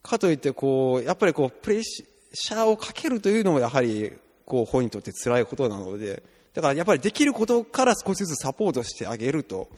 [0.03, 4.11] かといってこう、やっぱりこう、プレッシャーをかけるというのもやはり
[4.45, 9.69] こう本にとって辛いことなのでだからやっぱりできることから少しずつサポートしてあげると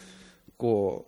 [0.57, 1.05] こ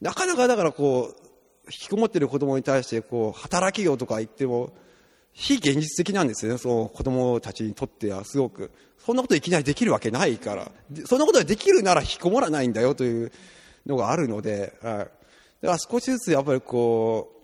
[0.00, 1.28] うなかなかだからこう
[1.66, 4.72] 引きこもっている子供に対してこう働きよとか言っても
[5.32, 6.58] 非現実的なんですよね。
[6.58, 8.72] その子供たちにとってはすごく。
[8.98, 10.72] そんなこといきなりできるわけないから。
[11.04, 13.30] そんなことができるなら引きこもらないんだよという
[13.86, 15.10] のがあるので、はい、だか
[15.62, 17.37] ら少しずつやっぱりこう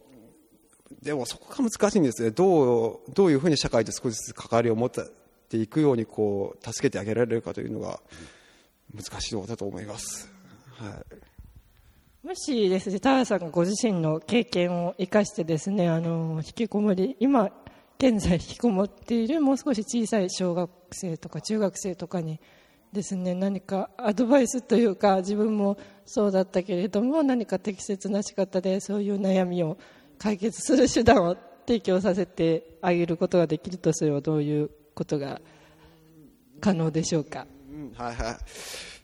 [1.03, 2.31] でもそこが難しいんですね。
[2.31, 8.01] どう、どういうふうに社会と少しずつ関わりを持っていくようにこう、助けてあげられるかというのが
[8.95, 10.31] 難しいところだと思います。
[10.77, 12.27] はい。
[12.27, 17.51] もしですね、田原さんがご自身の経験を生かしてですね、あの、引きこもり、今、
[17.99, 22.41] 現在引きこもっているもう少し小さい小学生とか中学生とかに
[22.95, 25.77] ですね、何かアドバイスというか、自分も
[26.07, 29.77] そうだったけれども、何か適切な仕方でそういう悩みを
[30.18, 35.40] 解決する手段を提供させてあげることができるとすればどういうことが
[36.61, 38.37] 可能でしょうか、うん、はいはい。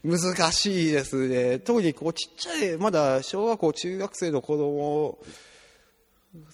[0.03, 1.59] 難しいですね。
[1.59, 5.19] 特にこうちっちゃいまだ小学校中学生の子供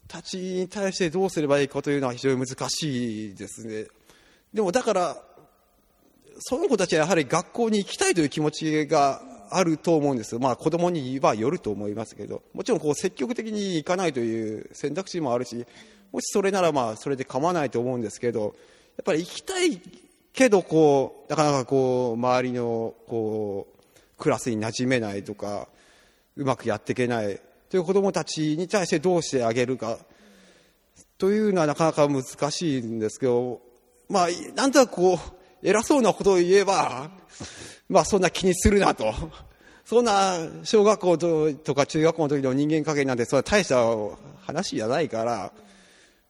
[0.08, 3.86] たちに対してどうすればいいかというのは非常に難しいですね。
[4.52, 5.16] でもだから
[6.40, 15.66] その子たちはやはり学校に行きたいという気持ちがあると思うんです、まあ、子供にはよると思いますけど、もちろんこう積極的に行かないという選択肢もあるし、
[16.12, 18.54] もしそれならまあそれで構わないと思うんですけど、
[18.96, 19.80] やっぱり行きたい
[20.32, 23.82] けどこう、なかなかこう周りのこう
[24.18, 25.68] クラスに馴染めないとか、
[26.36, 29.98] うまくやっていけないという子供たちに対してどうしてあげるか。
[31.18, 33.62] というのはなかなか難しいんですけど、
[34.08, 35.18] まあ、なんとなくこう、
[35.62, 37.10] 偉そうなことを言えば、
[37.88, 39.12] まあそんな気にするなと。
[39.84, 43.84] そんな小学校とか中学校の時の人間関係なんてそれは大した
[44.40, 45.52] 話じゃないから、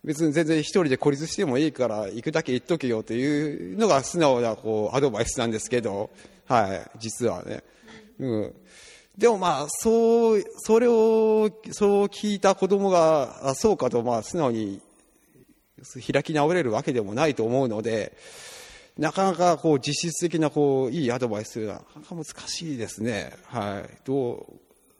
[0.05, 6.11] 別に全然一人で孤立してもいいから行くだけ行っとけよというのが素直なこうアドバイスなんですけど、
[6.47, 7.65] はい、実はね。
[8.19, 8.55] うん。
[9.17, 14.83] でもまあ、そう、それを、そう聞いた子供が、あそうかとまあ素直に
[16.13, 18.17] 開き直れるわけでもないと思うので、
[18.99, 23.33] なかなかこう実質的なこういいアドバイスというのはなかなか難しいですね。
[23.45, 23.99] はい。
[24.05, 24.47] ど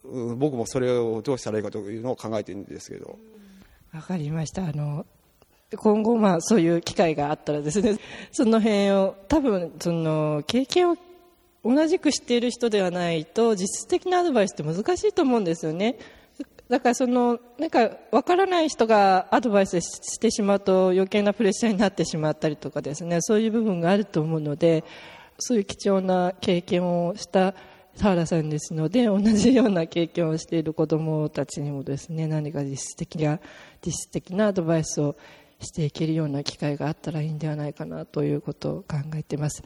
[0.03, 3.17] う、僕もそれをどうしたらいいかというのを考えてるんですけど。
[3.93, 4.67] わかりました。
[4.67, 5.05] あの、
[5.75, 7.97] 今後まあそういう機会があったらですね、
[8.31, 10.97] その辺を多分その経験を
[11.65, 15.97] 同じく知っている人ではないと実質的なアドバイスって難しいと思うんですよね。
[16.69, 24.83] だからその、なんか分からない人がアドバイスしてしまうと余計なプレッシャーになってしまったりとかですね、そういう部分があると思うので、
[25.39, 27.53] そういう貴重な経験をした
[27.97, 33.39] 田原さんですので、同じような経験をしている子供たちにもですね、何か実質的な、
[33.85, 35.15] 実質的なアドバイスを
[35.59, 39.63] していけるような機会があったらいいんではないかなということを考えています。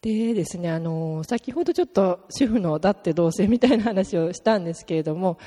[0.00, 5.38] でですね、あの、先ほどちょっと主婦のだってどうせみたいな話をしたんですけれども、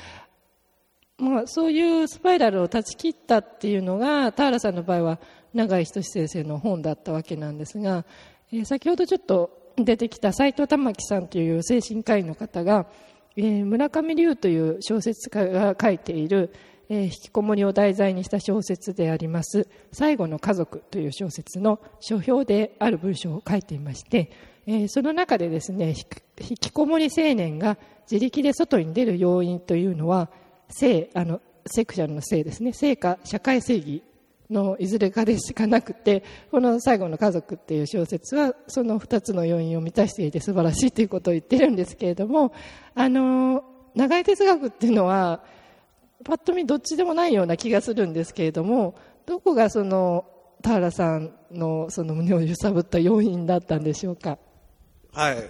[1.18, 5.18] まあ、そういうスパイラルを断ち切ったっていうのが田原さんの場合は
[5.54, 8.04] 永井仁先生の本だったわけなんですが、
[8.52, 12.86] えー、先ほどちょっと出てきた斎藤玉樹さんという精神科医の方が、
[13.36, 16.52] えー、村上龍という小説家が書いている、
[16.90, 24.30] えー、引きこもりを題材にした小説であります「最後の家族」という小説の書評である文章を書いていまして、
[24.66, 25.94] えー、その中でですね
[26.38, 27.78] 引きこもり青年が
[28.10, 30.28] 自力で外に出る要因というのは
[30.68, 34.02] 性、あの、セクシャルの性ですね、性か社会正義
[34.50, 42.52] のいずれかでしかなくて、この最後の家族っていう小説は、その二つの要因を満たしていて素晴らしいということを言ってるんですけれども、
[42.94, 45.42] あの、長い哲学っていうのは、
[46.24, 48.94] パッと見どっちでもないような気がするんですけれども、
[49.26, 50.26] どこがその、
[50.62, 54.38] 田原さんのその胸を揺さぶった要因だったんでしょうか？
[55.12, 55.36] はい。
[55.36, 55.40] い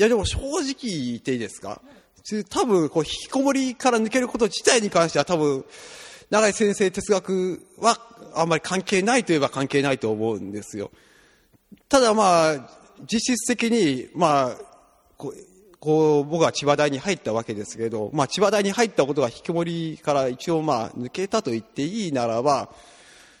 [0.00, 1.82] やでも正直言っていいですか？
[2.48, 5.64] 多分、こう、引きこもりから抜けること自体に関しては多分、
[6.30, 7.98] 永井先生哲学は
[8.34, 10.90] あんまり関係ないといえば関係ないと思うんですよ。
[11.88, 12.70] ただまあ、
[13.10, 14.56] 実質的に、まあ、
[15.16, 22.68] こう、こう僕は千葉大に入ったわけですけど、まあ千葉大に入ったことが引きこもりから一応まあ抜けたと言っていいならば、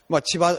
[0.08, 0.58] まあ千葉、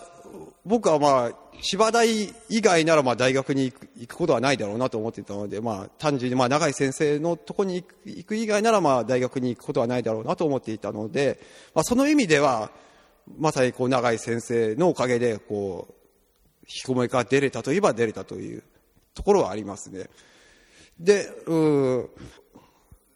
[0.66, 2.08] 僕はまあ千葉大
[2.50, 11.40] 以外ならまあ大学に行く行くことはないだろうなと思っていたので、まあ、単純にまあ長井先生のとこに行く以外ならまあ大学に行くことはないだろうなと思っていたので、
[11.76, 12.72] まあ、その意味では
[13.38, 15.94] まさにこう長井先生のおかげでこう
[16.62, 18.64] 引きこもりから出れたといえば出れたという
[19.14, 20.10] ところはありますね。
[21.00, 22.10] で、うん、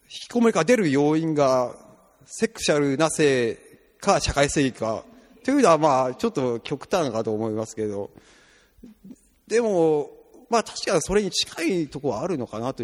[0.04, 1.74] 引きこもりから出る要因が
[2.26, 3.58] セクシャルな性
[4.00, 5.04] か社会正義か
[5.46, 8.10] というのはまあちょっと極端かと思いますけど、
[9.46, 10.10] でも、
[10.50, 12.82] まあ確かにそれに近いところはあるのかなと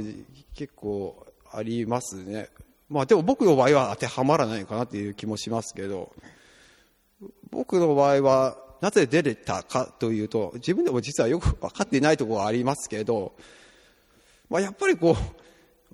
[0.54, 2.50] 結構ありますね。
[2.88, 6.12] まあでも僕の場合は当てはまらないかなっていう気もしますけど、
[7.50, 13.34] 僕の場合はなぜ出れたかというと、自分でも実はよく分かっていないところはありますけど、
[14.48, 15.41] まあやっぱりこう、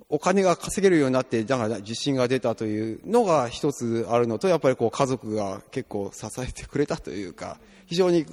[0.09, 8.25] お金が稼げるようになって、だから自信が出たというのが一つあるのと、やっぱりこう家族が結構支えてくれたというか、非常に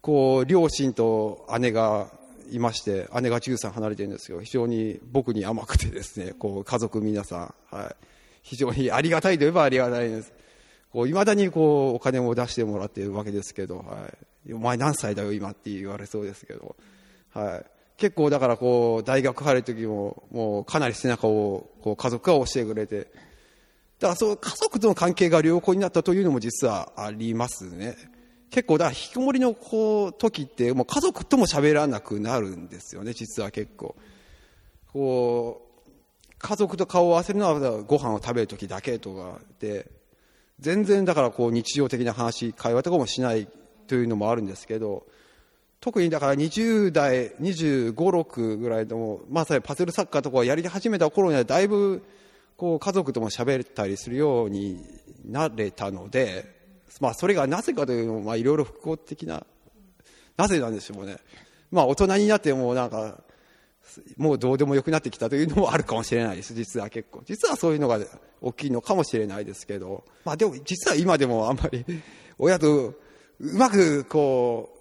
[0.00, 2.08] こう両親と姉が
[2.50, 7.96] いまして、姉が13離れてるんですけど、非常に僕に甘くてですね、こう家族皆さん、はい、
[8.42, 10.32] 非常にありがたいといえばありがたいです。
[10.90, 14.08] こう未だにこうお金も出してもらっているわけですけど、は
[14.48, 16.76] い、お前何歳だよ今って言われそうですけど、
[17.32, 17.64] はい、
[17.96, 23.08] 結構だからこう、大学入る時も、もうかなり背中をこう家族が押してくれて、
[24.00, 27.96] だからそう家族との関係が良好になったというのも実はありますね。
[28.50, 33.94] 結構だから引きこもりのこう時ってもう家族とも喋らなくなるんですよね、実は結構。
[34.92, 39.90] こう、家族と顔を合わせるのはご飯を食べる時だけとかで、
[40.60, 43.48] 全然だからこう日常的な話、会話とかもしない
[43.86, 45.06] というのもあるんですけど、
[45.84, 52.02] 特にだから20代、25、6ぐらいでも、まさにパズルサッカーとかやり始めた頃にはだいぶ、
[52.56, 54.82] こう家族とも喋ったりするように
[55.26, 56.46] なれたので、
[57.02, 59.44] まあそれがなぜかというのも、まあいろいろ複合的な、
[60.38, 61.18] なぜなんでしょうね。
[61.70, 63.22] まあ大人になってもなんか、
[64.16, 67.20] もうどうでもよくなってきたというのもあるかもしれないです、実は結構。
[67.26, 67.98] 実はそういうのが
[68.40, 71.84] 大きいのかもしれないですけど、まあでも実は今でもあんまり
[72.38, 72.94] 親とう
[73.38, 74.73] まくこう、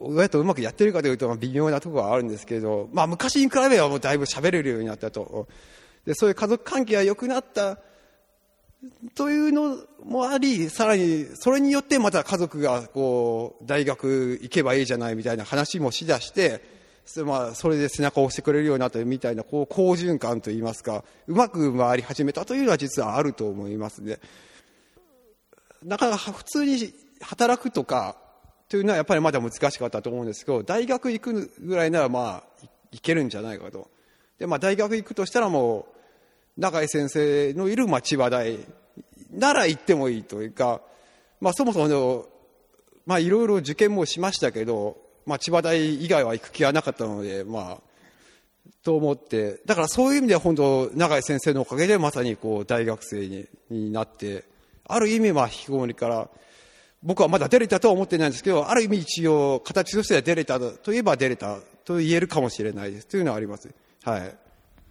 [0.00, 5.46] 親とうまくやってるかというと、微妙なところはあるんですけど、まあ昔に比べればもうだいぶ喋れるようになったと。
[6.06, 7.78] で、そういう家族関係が良くなった
[9.14, 16.62] というのもあり、さらにそれによってまた家族がこう、大学行けばいいじゃないみたいな話もしだして、
[17.24, 24.18] まあ、それで背中を押してくれるようになったみたいな、こう、好循環といいますか、うまく回り始めたというのは実はあると思いますね。
[25.82, 28.16] なかなか普通に働くとか、
[28.70, 33.90] というのはやっぱりまだ難しかったと思うんですけど、大学行くぐらいならまあ、いけるんじゃないかと。
[34.38, 35.88] で、まあ大学行くとしたらも
[36.56, 38.58] う、永井先生のいる、まあ、千葉大
[39.32, 40.82] なら行ってもいいというか、
[41.40, 42.26] まあそもそも、
[43.06, 47.78] まあいろいろ受験もしましたけど、まあ千葉大以外は行く気はなかったので、まあ、
[48.84, 54.44] と思って、だからそういう意味では本当、永井先生のおかげでまさにこう大学生にになって、
[54.86, 56.28] ある意味まあ引きこもりから、
[57.02, 63.70] 僕はまだ出れたとは思ってないんですけど、ある意味一応、形としては出れたといえば出れたと言えるかもしれないですというのはあります。
[64.04, 64.34] はい。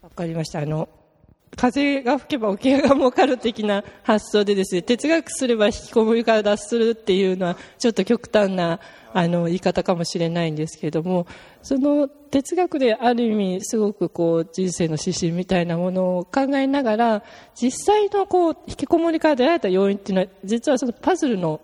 [0.01, 0.59] わかりました。
[0.59, 0.89] あの、
[1.55, 8.79] 風が吹けば桶屋が儲かる的な発想でですね、哲学すれば引きこもりから脱するっていうのは、ちょっと極端な、
[9.13, 11.27] あの、言い方かもしれないんですけれども、
[11.61, 17.23] その哲学である意味、すごくこう、人生の指針みたいなものを考えながら、
[17.55, 21.61] 実際のこう、引きこもりから出られた要因っていうのは、実はそのパズルの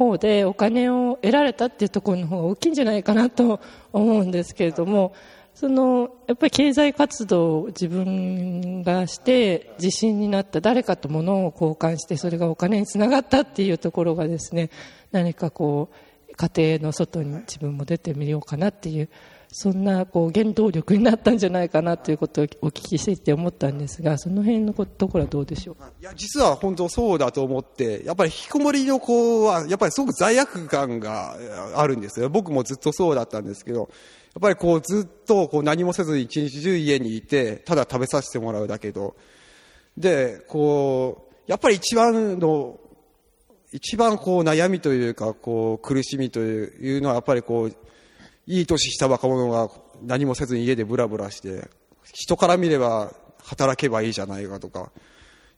[0.00, 3.60] 方でお金を得られたっていうところの方が大きいんじゃないかなと
[3.92, 5.12] 思うんですけれども、
[5.54, 14.70] その、やっぱり経済活動を自分がして自信になった誰かと物を交換してそれがお金につながったっていうところがですね、
[15.12, 19.10] 何かこう、家庭の外に自分も出てみようかなっていう
[19.52, 25.76] そんなこう原動力になったんじゃないかなということをお聞きしていて思ったんですが、その辺のところはどうでしょう？
[26.00, 31.36] いや、実は本当そうだと思って、やっぱり引きこもりの子は、やっぱりすごく罪悪感が
[31.74, 32.28] あるんですよ。
[32.28, 33.88] 僕もずっとそうだったんですけど、やっ
[34.40, 39.16] ぱりこうずっとこう何もせずに一日中家にいて、ただ食べさせてもらうだけど、
[39.96, 42.78] で、こう、やっぱり一番の、
[43.72, 47.74] 一番こう悩みというか、こう苦しみというのはやっぱりこう、
[48.46, 49.70] いい年した若者が
[50.02, 51.68] 何もせずに家でブラブラして、
[52.12, 53.12] 人から見れば
[53.42, 54.90] 働けばいいじゃないかとか、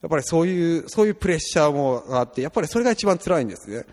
[0.03, 3.85] やっぱりそういう、そういうプレッシャーもあって、やっぱりそれが一番辛いんですね。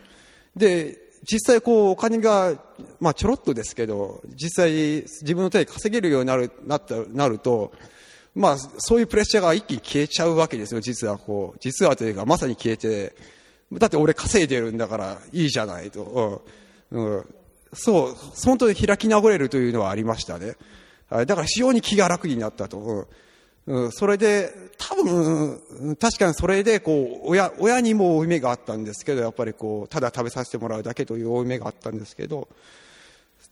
[0.56, 0.98] で、
[1.30, 2.56] 実際こうお金が、
[3.00, 7.72] まあちょろっとですけど、実際自分の手で稼げるようになる、なった、なると、
[8.36, 11.60] まあそういうプレッシャーが一気に消えちゃうわけですよ、実はこう。
[11.60, 13.16] 実はというかまさに消えて、
[13.74, 16.44] だって俺稼いでるんだからいいじゃないと。
[16.92, 17.18] うん。
[17.18, 17.26] うん、
[17.74, 18.16] そう、
[18.46, 20.56] 本当に開き直れるというのはありましたね。
[21.10, 23.08] だから非常に気が楽になったと。
[23.68, 32.48] うん、それで、多分、確かにそれで、こう、親、親にも負い目があったんですけど、やっぱりこう、ただ食べさせてもらうだけという負い目があったんですけど、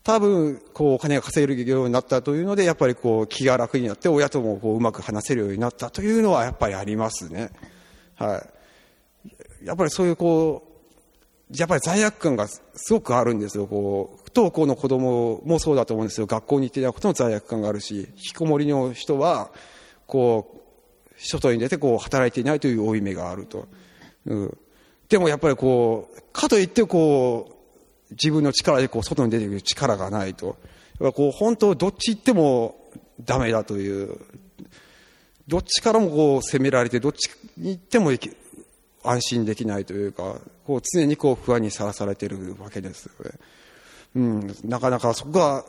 [0.03, 7.51] 多分、こう、お金が稼げるようになったというので、やっぱりこう、気が楽になって、親ともこう、うまく話せるようになったというのは、やっぱりありますね。
[8.15, 8.43] は
[9.63, 9.65] い。
[9.65, 10.66] やっぱりそういうこう、
[11.55, 13.67] やっぱり罪悪感がすごくあるんですよ。
[13.67, 16.27] こう、不登校の子供もそうだと思うんですよ。
[16.27, 19.49] 学校に行ってないことの罪悪感があるし、引きこもりの人は、
[20.07, 20.61] こ
[21.07, 23.67] う、外に出てこう、働いていないという負い目があると。
[24.25, 24.57] うん。
[25.07, 30.47] でもやっぱりこう、かといってこう、自分の力でこう、外に出てくる力がないと。
[30.47, 30.57] やっ
[30.99, 32.75] ぱこう、本当どっち行っても
[33.21, 34.17] ダメだという、
[35.47, 38.11] どっちからもこう、責められて、どっちに行っても
[39.03, 43.09] 安心できないというか、こう常にこう不安にさらされているわけです。
[44.13, 45.63] うん、なかなかそこが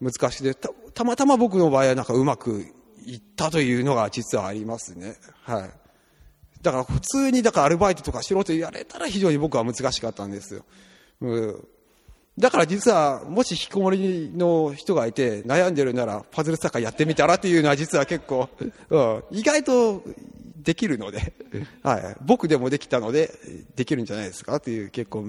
[0.00, 2.64] 難しいでた、たまたま僕の場合はなんかうまく
[3.04, 5.16] いったというのが実はありますね。
[5.42, 5.70] はい。
[6.62, 10.64] だから普通にだからアルバイトとかしろと言われたら非常に僕は難しかったんですよ。
[11.20, 11.68] うん、
[12.38, 18.48] だから実はもし引きこもりの人がいて悩んでるならパズルサッカーやってみたらっていうのは実は結構、
[18.90, 20.02] うん、意外と
[20.56, 21.32] できるので、
[21.82, 23.30] はい、僕でもできたので、
[23.76, 25.26] できるんじゃないですかっていう結構、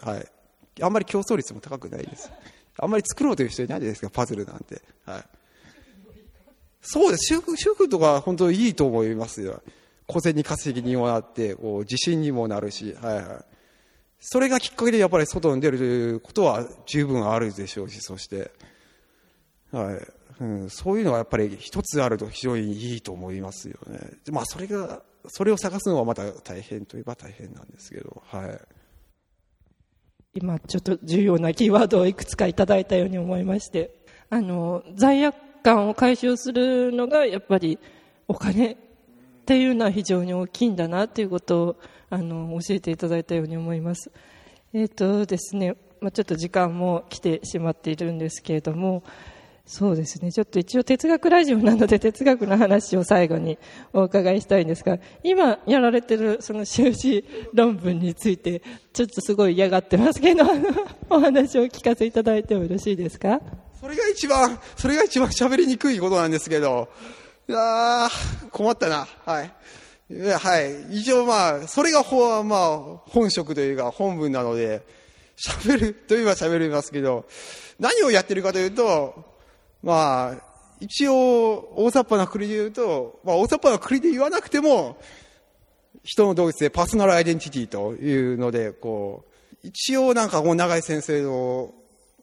[0.00, 0.26] はい、
[0.80, 2.30] あんまり競争率も高くないです。
[2.78, 4.80] あんまり作ろうという人いないじゃないですか、パズルなんて。
[5.04, 5.24] はい。
[6.80, 7.34] そうです。
[7.34, 9.62] 主婦、主婦とか本当にいいと思いますよ。
[10.06, 13.49] 小銭稼ぎにもなって、こう自信にもなるし、はいはい。
[14.20, 18.50] それがきっかけでやっぱり外に出るということは十分あるでしょうし、そして、
[19.72, 20.20] はい。
[20.40, 23.98] うん、そういうのはやっぱり一つあると非常にいいと思いますよね。
[24.30, 28.60] まあそれが、それを探すのはまた大変といえば大変なんですけど、はい。
[30.34, 33.94] 今ちょっと重要なキーワードをいくつかいただいたように思いまして、
[34.28, 37.78] あの、罪悪感を解消するのがやっぱり
[38.28, 38.76] お金っ
[39.44, 41.76] ていうのは非常に大きいんだなということを
[42.10, 44.10] あの教えていただいたように思います。
[44.74, 49.02] えっ、ー、とですね、まあ、ちょっと時間も来てしまっているんですけれども、
[49.66, 50.32] そうですね。
[50.32, 53.56] ちょっと一応哲学ラジオなので 哲学の話を最後に
[53.92, 60.44] お伺いしたいんですが、今やられてるその修士論文について、ちょっとすごい嫌がってますけど、
[61.08, 63.40] お話を聞かせいただいてもよろしいですか？
[63.80, 66.88] それが一番、それが一番喋りにくいことなんですけど、
[67.48, 68.08] いや
[68.50, 69.06] 困ったな。
[69.24, 69.52] はい。
[70.10, 70.98] はい。
[71.00, 74.82] 一応まあ、それがほ、まあ、本職というか本文なので、
[75.36, 77.26] 喋るといえば喋りますけど、
[77.78, 79.24] 何をやってるかというと、
[79.82, 80.50] まあ、
[80.80, 84.98] 一応、大雑把な国で言うと、まあ、大雑把な国で言わなくても、
[86.02, 89.24] 人の同一でパーソナルアイデンティティというので、こ
[89.62, 91.72] う、一応なんかこう、長井先生の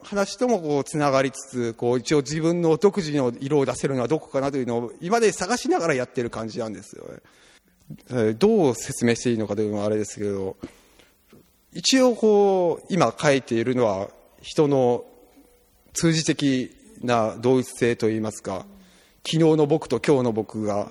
[0.02, 7.20] 話ともこう、つながりつつ、こう、一応自分の独自の色を出せるのはどこかなというのを、今で探しながらやってる感じなんですよね。
[8.38, 10.58] どう説明していいのかというのはあれですけど、
[11.74, 14.10] 一応こう、今書いているのは、
[14.42, 15.06] 人の
[15.94, 18.66] 通じ的な同一性といいますか
[19.26, 20.90] 昨日の僕と今日の僕が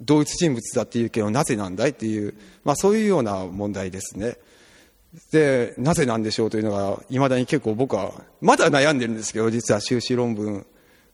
[0.00, 2.34] 同一人物だっていうけどなぜなんだいっていう、
[2.64, 4.36] まあ、そういうような問題ですね。
[5.32, 10.66] でなぜなんでしょうというのがいまだに結構僕はまだ悩んでるんですけど実は修士論文、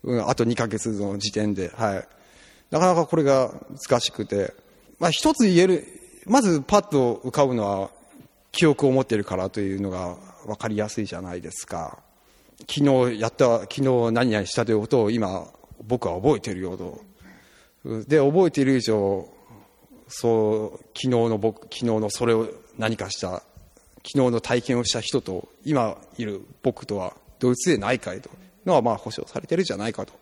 [0.03, 2.09] うん、あと2ヶ月の時点で、はい、
[2.71, 3.53] なかなかこれが
[3.89, 4.55] 難しくて、
[5.03, 5.85] まあ、一つ言える
[6.27, 7.91] まずパッと浮かぶのは
[8.53, 11.99] 記憶を持っているからというのが分かりやすいじゃないですか
[12.71, 13.83] 昨日やった、昨日
[14.13, 15.49] 何々したということを今、
[15.83, 17.03] 僕は覚えているよと。
[18.07, 19.29] で、覚えている以上、
[20.07, 22.49] そう、昨日の僕、昨日のそれを
[22.79, 23.43] 何かした、
[24.07, 28.31] 昨日の体験をした人と、今いる僕とは同一でないかいと
[28.65, 30.13] のは、まあ、保証されてるじゃないかと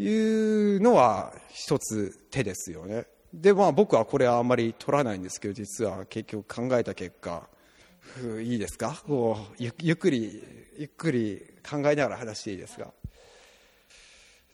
[0.00, 3.06] いうのは一つ手ですよね。
[3.32, 7.48] で、まあ僕はこれはあんまり取らないんですけど、実は結局考えた結果、
[8.42, 9.00] いいですか？
[9.06, 10.42] こうゆゆっくり
[10.76, 12.88] ゆっくり考えながら話していいですが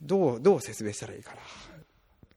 [0.00, 1.38] どうどう説明したらいいかな？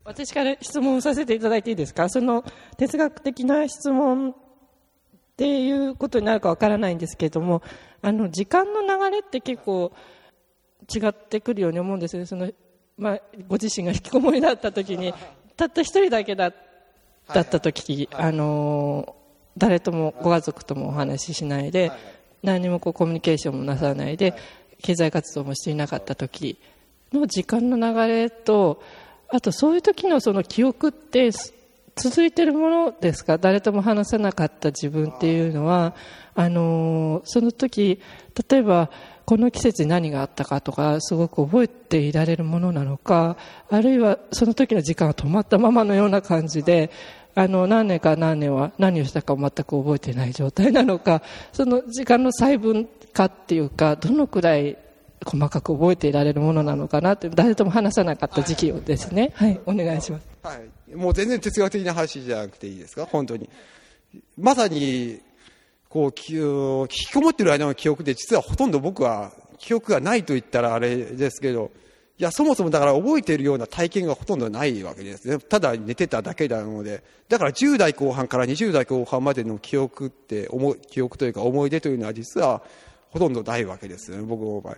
[0.04, 2.10] 私から質問させていただいていいですか？
[2.10, 2.44] その
[2.78, 4.36] 哲学的な質問っ
[5.38, 7.62] ていうことになるかわからないんですけれども
[8.02, 9.92] あの時間の流れって結構
[10.92, 12.26] 違ってくるように思うんですよね。
[12.26, 12.52] その、
[12.98, 15.14] まあ、ご自身が引きこもりだった時に
[15.62, 16.52] たった一人だけだ
[17.32, 19.16] だった時、あの
[19.56, 21.92] 誰ともご家族ともお話ししないで、
[22.42, 24.34] 何もこうコミュニケーションもなさないで、
[24.82, 26.58] 経済活動もしていなかった時
[27.14, 28.82] の時間の流れと
[29.30, 31.30] あとそういう時のその記憶って
[31.96, 33.38] 続いてるものですか？
[33.38, 35.94] 誰とも話さなかった自分っていうのは
[36.34, 38.02] あのその時
[38.50, 38.90] 例えば
[39.32, 43.38] この季節に何があったかとかすごく覚えていられるものなのか
[43.70, 46.92] あるいはその時の時間が止まったままのような感じで
[47.34, 51.24] あの何年か何年は何をしたか全く覚えていない状態なのか
[51.54, 54.78] その時間の細分化っていうかどのくらい
[55.26, 59.32] 細かく覚えていられるものなのかなって誰とも話さなかった時期をですね。
[59.36, 60.56] はい、お願いします、は
[60.92, 63.06] い、もう全然哲学的な話じゃなくていいですか？
[63.06, 63.50] 本当に。
[64.38, 65.22] まさに、
[65.92, 71.70] こう、ききこもってる間の記憶で実はほとんど僕は記憶がないと言ったらあれですけど、
[72.18, 75.38] いや、そもそもだから覚えているような体験がほとんどないわけですね。
[75.40, 77.04] ただ寝てただけなので。
[77.28, 80.50] だから10代後半から20代後半までの記憶って、
[80.90, 82.62] 記憶というか思い出というのは実は
[83.10, 84.78] ほとんどないわけですね、僕の場合。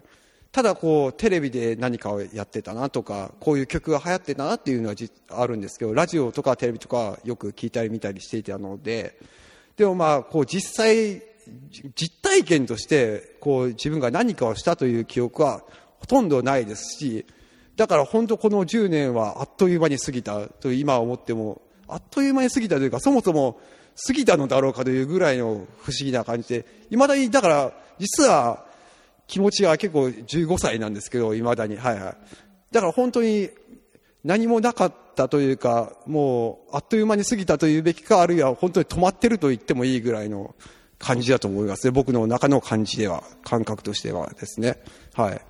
[0.51, 4.95] ただこう、テレビで何かをやってたなとか、こういう曲が流行ってたなっていうのは
[5.29, 9.15] あるんですけど、ラジオとかテレビとかよく聞いたり見たりしていたので、
[9.77, 11.21] でもまあ、こう実際、
[11.95, 15.63] 実体験として、こう自分が何かをしたという記憶は
[15.99, 17.25] ほとんどないですし、
[17.75, 23.59] だから本当この10年はあっという間に過ぎたと今思っても、あっという間に過ぎたというか、そもそも
[24.07, 28.65] 過ぎたのだろうかというぐらいの不思議な感じで、未だに、だから、実は、
[29.27, 31.77] 気持ちが結構15歳なんですけど、未だに。
[31.77, 32.17] はいはい。
[32.71, 33.49] だから本当に
[34.23, 40.55] 何もなかったというか、もうあっという間に過ぎたというべきか、あるいは本当に止まってると言ってもいいぐらいの
[40.97, 41.91] 感じだと思いますね。
[41.91, 44.77] 僕の中の感じでは、感覚としてはですね。
[45.13, 45.41] はい。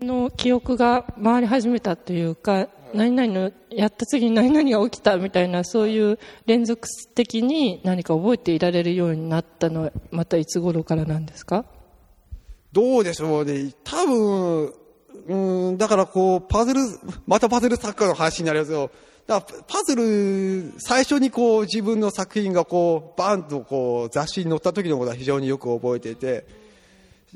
[0.00, 11.66] あの、記憶が回り始めたというか、何々のやった次に何々が起きたみたいな、そういう連続的に何か覚えていられるようになったのは、またいつ頃からなんですか？
[12.72, 13.72] どうでしょうね。
[13.82, 14.72] 多分、
[15.28, 16.80] うん、だからこう、パズル、
[17.26, 18.90] またパズル作家の話になりますよ。
[19.26, 26.46] だからパズル、最初にこう自分の作品がこう、バンとこう雑誌に載った時のことは非常によく覚えていて、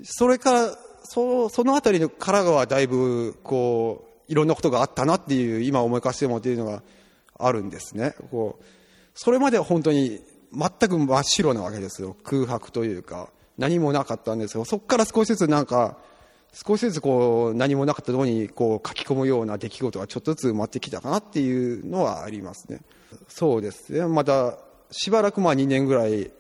[0.04, 6.82] それから、そそのあたりのからはだいぶこう、いろんなことがあったなっていう、今思い返してもっていうのが
[7.38, 8.14] あるんですね。
[8.30, 8.64] こう、
[9.14, 10.22] それまでは本当に
[10.54, 12.16] 全く真っ白なわけですよ。
[12.24, 13.28] 空白というか。
[13.58, 15.98] 何もなかったんですが、そこから少しずつなんか、
[16.52, 22.80] 少しずつこう、何もなかったところにこう書き込むような出来事がちょっとずつ埋まってきたかなっていうのはありますね。
[23.28, 24.06] そうですね。
[24.06, 24.58] また、
[24.90, 26.30] しばらくまあ2年ぐらい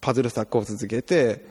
[0.00, 1.44] パズル作家を続けて、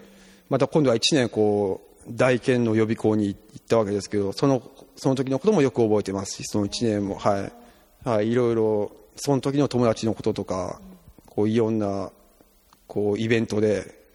[0.49, 4.61] また今度は1年こう、大研の予備校に行ったわけですけど、その、
[4.95, 7.51] その時のこともよく覚えてますし、その1年も、はい。
[8.07, 10.79] はい、いろいろ、その時の友達のこととか、
[11.27, 12.11] こう、いろんな、
[12.85, 14.05] こう、イベントで、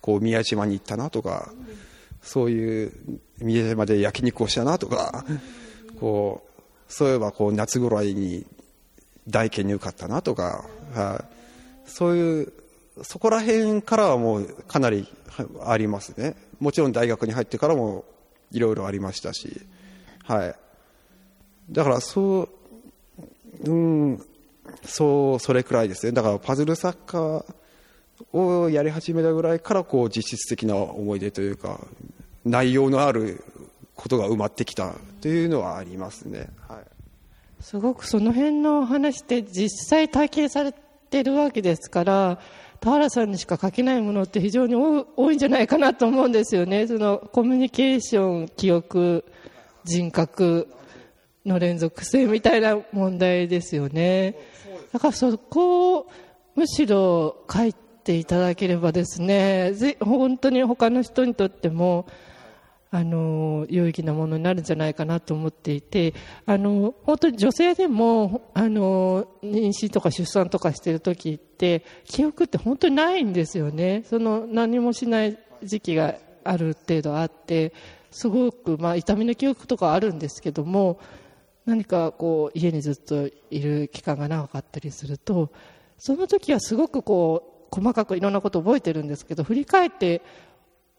[0.00, 1.52] こう宮島に行ったなとか、
[2.22, 2.92] そういう
[3.38, 5.24] 宮島で焼肉をしたなとか、
[5.98, 8.46] こうそういえばこう夏ぐらいに
[9.28, 10.64] 大研に受かったなとか、
[10.94, 11.24] は
[11.86, 11.88] い。
[11.88, 12.52] そういう
[13.02, 15.08] そこら辺からはもうかなり
[15.64, 16.36] ありますね。
[16.60, 18.04] もちろん大学に入ってからも
[18.52, 19.62] いろいろありましたし、
[20.24, 20.54] はい、
[21.70, 22.48] だからそ
[23.64, 24.26] ううん
[24.84, 26.12] そうそれくらいですね。
[26.12, 27.44] だからパズル作家
[28.32, 31.80] をやり始めたぐらいからこう実質的な思い出というか
[32.44, 33.44] 内容のある
[33.94, 36.78] ことが埋まってきたというのはありますね、はい、
[37.60, 40.72] すごくその辺の話って実際体験され
[41.10, 42.38] てるわけですから
[42.80, 46.86] 田原さんにしか書けないものって非常に多いんじゃないかなと思うんですよね。
[46.86, 49.26] そのコミュニケーション記憶
[49.84, 50.66] 人格
[51.44, 54.34] の連続性みたいな問題ですよね。
[54.92, 56.10] だからそこを
[56.54, 62.06] むしろ書いてていただければですね本当に他の人にとっても
[62.92, 66.12] あの有意義なものになるんじゃないかなと思っていて
[66.44, 74.02] あの本当に女性でもあの妊娠とか出産とかしている時って記憶って本当にないんですよね。
[74.06, 77.72] その何もしない時期がある程度あって
[78.10, 80.98] すごく、まあ、痛みの記憶とかあるんですけども
[81.66, 85.52] 何かこう家にずっといる期間が長かったりすると
[85.96, 90.22] その時はすごくこう細かくいろんなこと覚えてるんですけど振り返って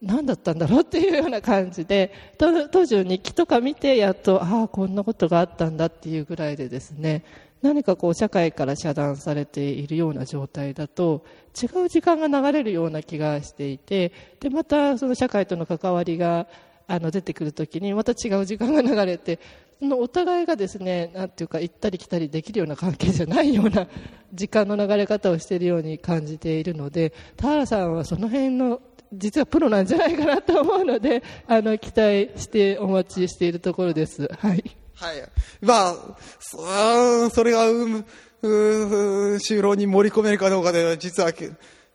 [0.01, 7.23] 何だったんだろうっていうような感じで当時の日記とか見てやっとああこんなことがあったんだっていうぐらいでですね
[7.61, 11.23] 何かこう社会から遮断されているような状態だと
[11.61, 16.47] 違う時間が流れるような気がしていてでまたその社会との関わりが
[16.87, 19.39] あの出てくるときにまた違う時間が流れて
[19.81, 23.87] のお互いがですねなんていうか行ったり来たりできるような関係じゃないような
[24.33, 28.81] 時間の流れ方をしているように感じているので田原さんはその辺の
[29.13, 34.29] 実はプロなんじゃないかなと思うので あの期待してお待ちしているところです。
[34.39, 34.63] はい。
[34.95, 35.29] はい。
[35.61, 35.95] まあ、
[36.39, 38.05] そそれが、うん、
[38.43, 41.33] 就労に盛り込めるかどうかで、実は、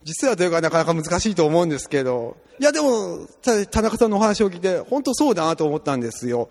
[0.03, 6.49] 実はというかなかなか難しいと思うんですけど、いやでも、田中さんのお話を聞いて、本当そうだなと思ったんですよ。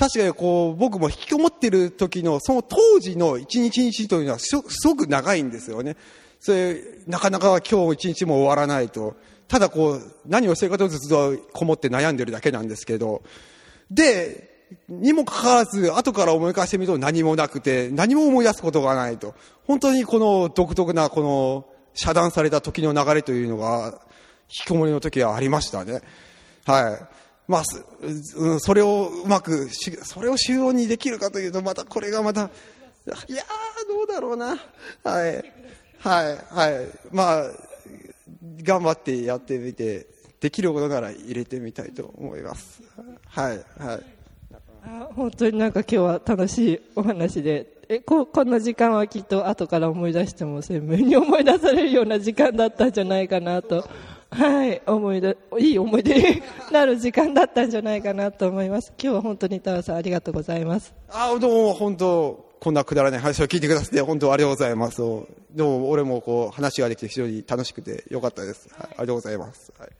[0.00, 5.94] 確かにこう、僕も引きこもってる時の、その当時の一日一日というのはすごく長いんですよね。
[6.40, 9.14] それ、なかなか今日一日も終わらないと。
[9.46, 13.20] ただこう、何をしてるかとずっとこもって悩んでるだけなんですけど。
[13.90, 14.48] で、
[14.88, 19.34] にもかかわらず、後から思い返してみると何もなくて、何も思い出すことがないと。
[19.66, 24.00] 本当にこの独特なこの遮断された時の流れというのが、
[24.48, 26.00] 引きこもりの時はありましたね。
[26.64, 27.20] はい。
[27.50, 27.64] まあ、
[28.60, 29.68] それをうまく、
[30.04, 34.56] それを収容にできるかというと、またこれがまた、いやー、どうだろうな。
[35.02, 35.44] はい。
[35.98, 36.38] はい。
[36.48, 36.88] はい。
[37.10, 37.44] まあ、
[38.62, 40.06] 頑張ってやってみて、
[40.40, 42.82] できることなら入れてみたいと思います。
[43.26, 43.60] はい。
[43.78, 44.00] はい。
[44.82, 53.86] あ本当になんか今日は楽しいお話でえここんな時間はきっと後から思い出しても鮮明に思い出されるような時間だったんじゃないかなと
[54.30, 58.92] はい、思い出、いい思い出に なる時間だったんじゃないかなと思います。
[59.02, 60.94] 今日は本当に田原さんありがとうございます。
[61.08, 64.98] あ、どうも本当、こんなくだらない話を聞いてくださって本当ありがとうございます。
[64.98, 65.26] ど
[65.56, 68.68] うも俺もこう話ができて非常に楽しくてよかったです。
[68.72, 69.72] はい、ありがとうございます。
[69.78, 69.90] はい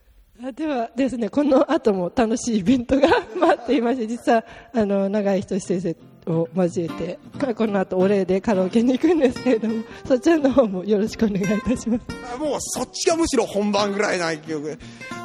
[0.56, 5.94] ではですね、この後も楽しいイベントが 待っていまして、実は、あの、長井仁先生
[6.32, 7.18] を交えて、
[7.54, 12.38] この後お礼でカラオケに行くんですけれども、そちらの方もよろしくお願いいたします。
[12.38, 14.78] もうそっちがむしろ本番ぐらいな記憶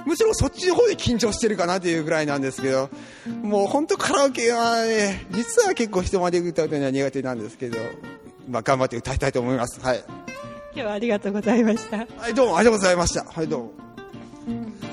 [0.06, 2.90] むしろそっちの方で緊張してるかなというぐらいなんですけど、
[3.42, 7.78] もう本当カラオケはね、実は結構人前で歌うというのは苦手なんですけど、
[8.48, 9.80] まあ頑張って歌いたいと思います。
[9.82, 10.04] はい。
[10.74, 12.06] 今日はありがとうございました。
[12.18, 13.24] はい、どうもありがとうございました。
[13.24, 14.85] はい、どうも。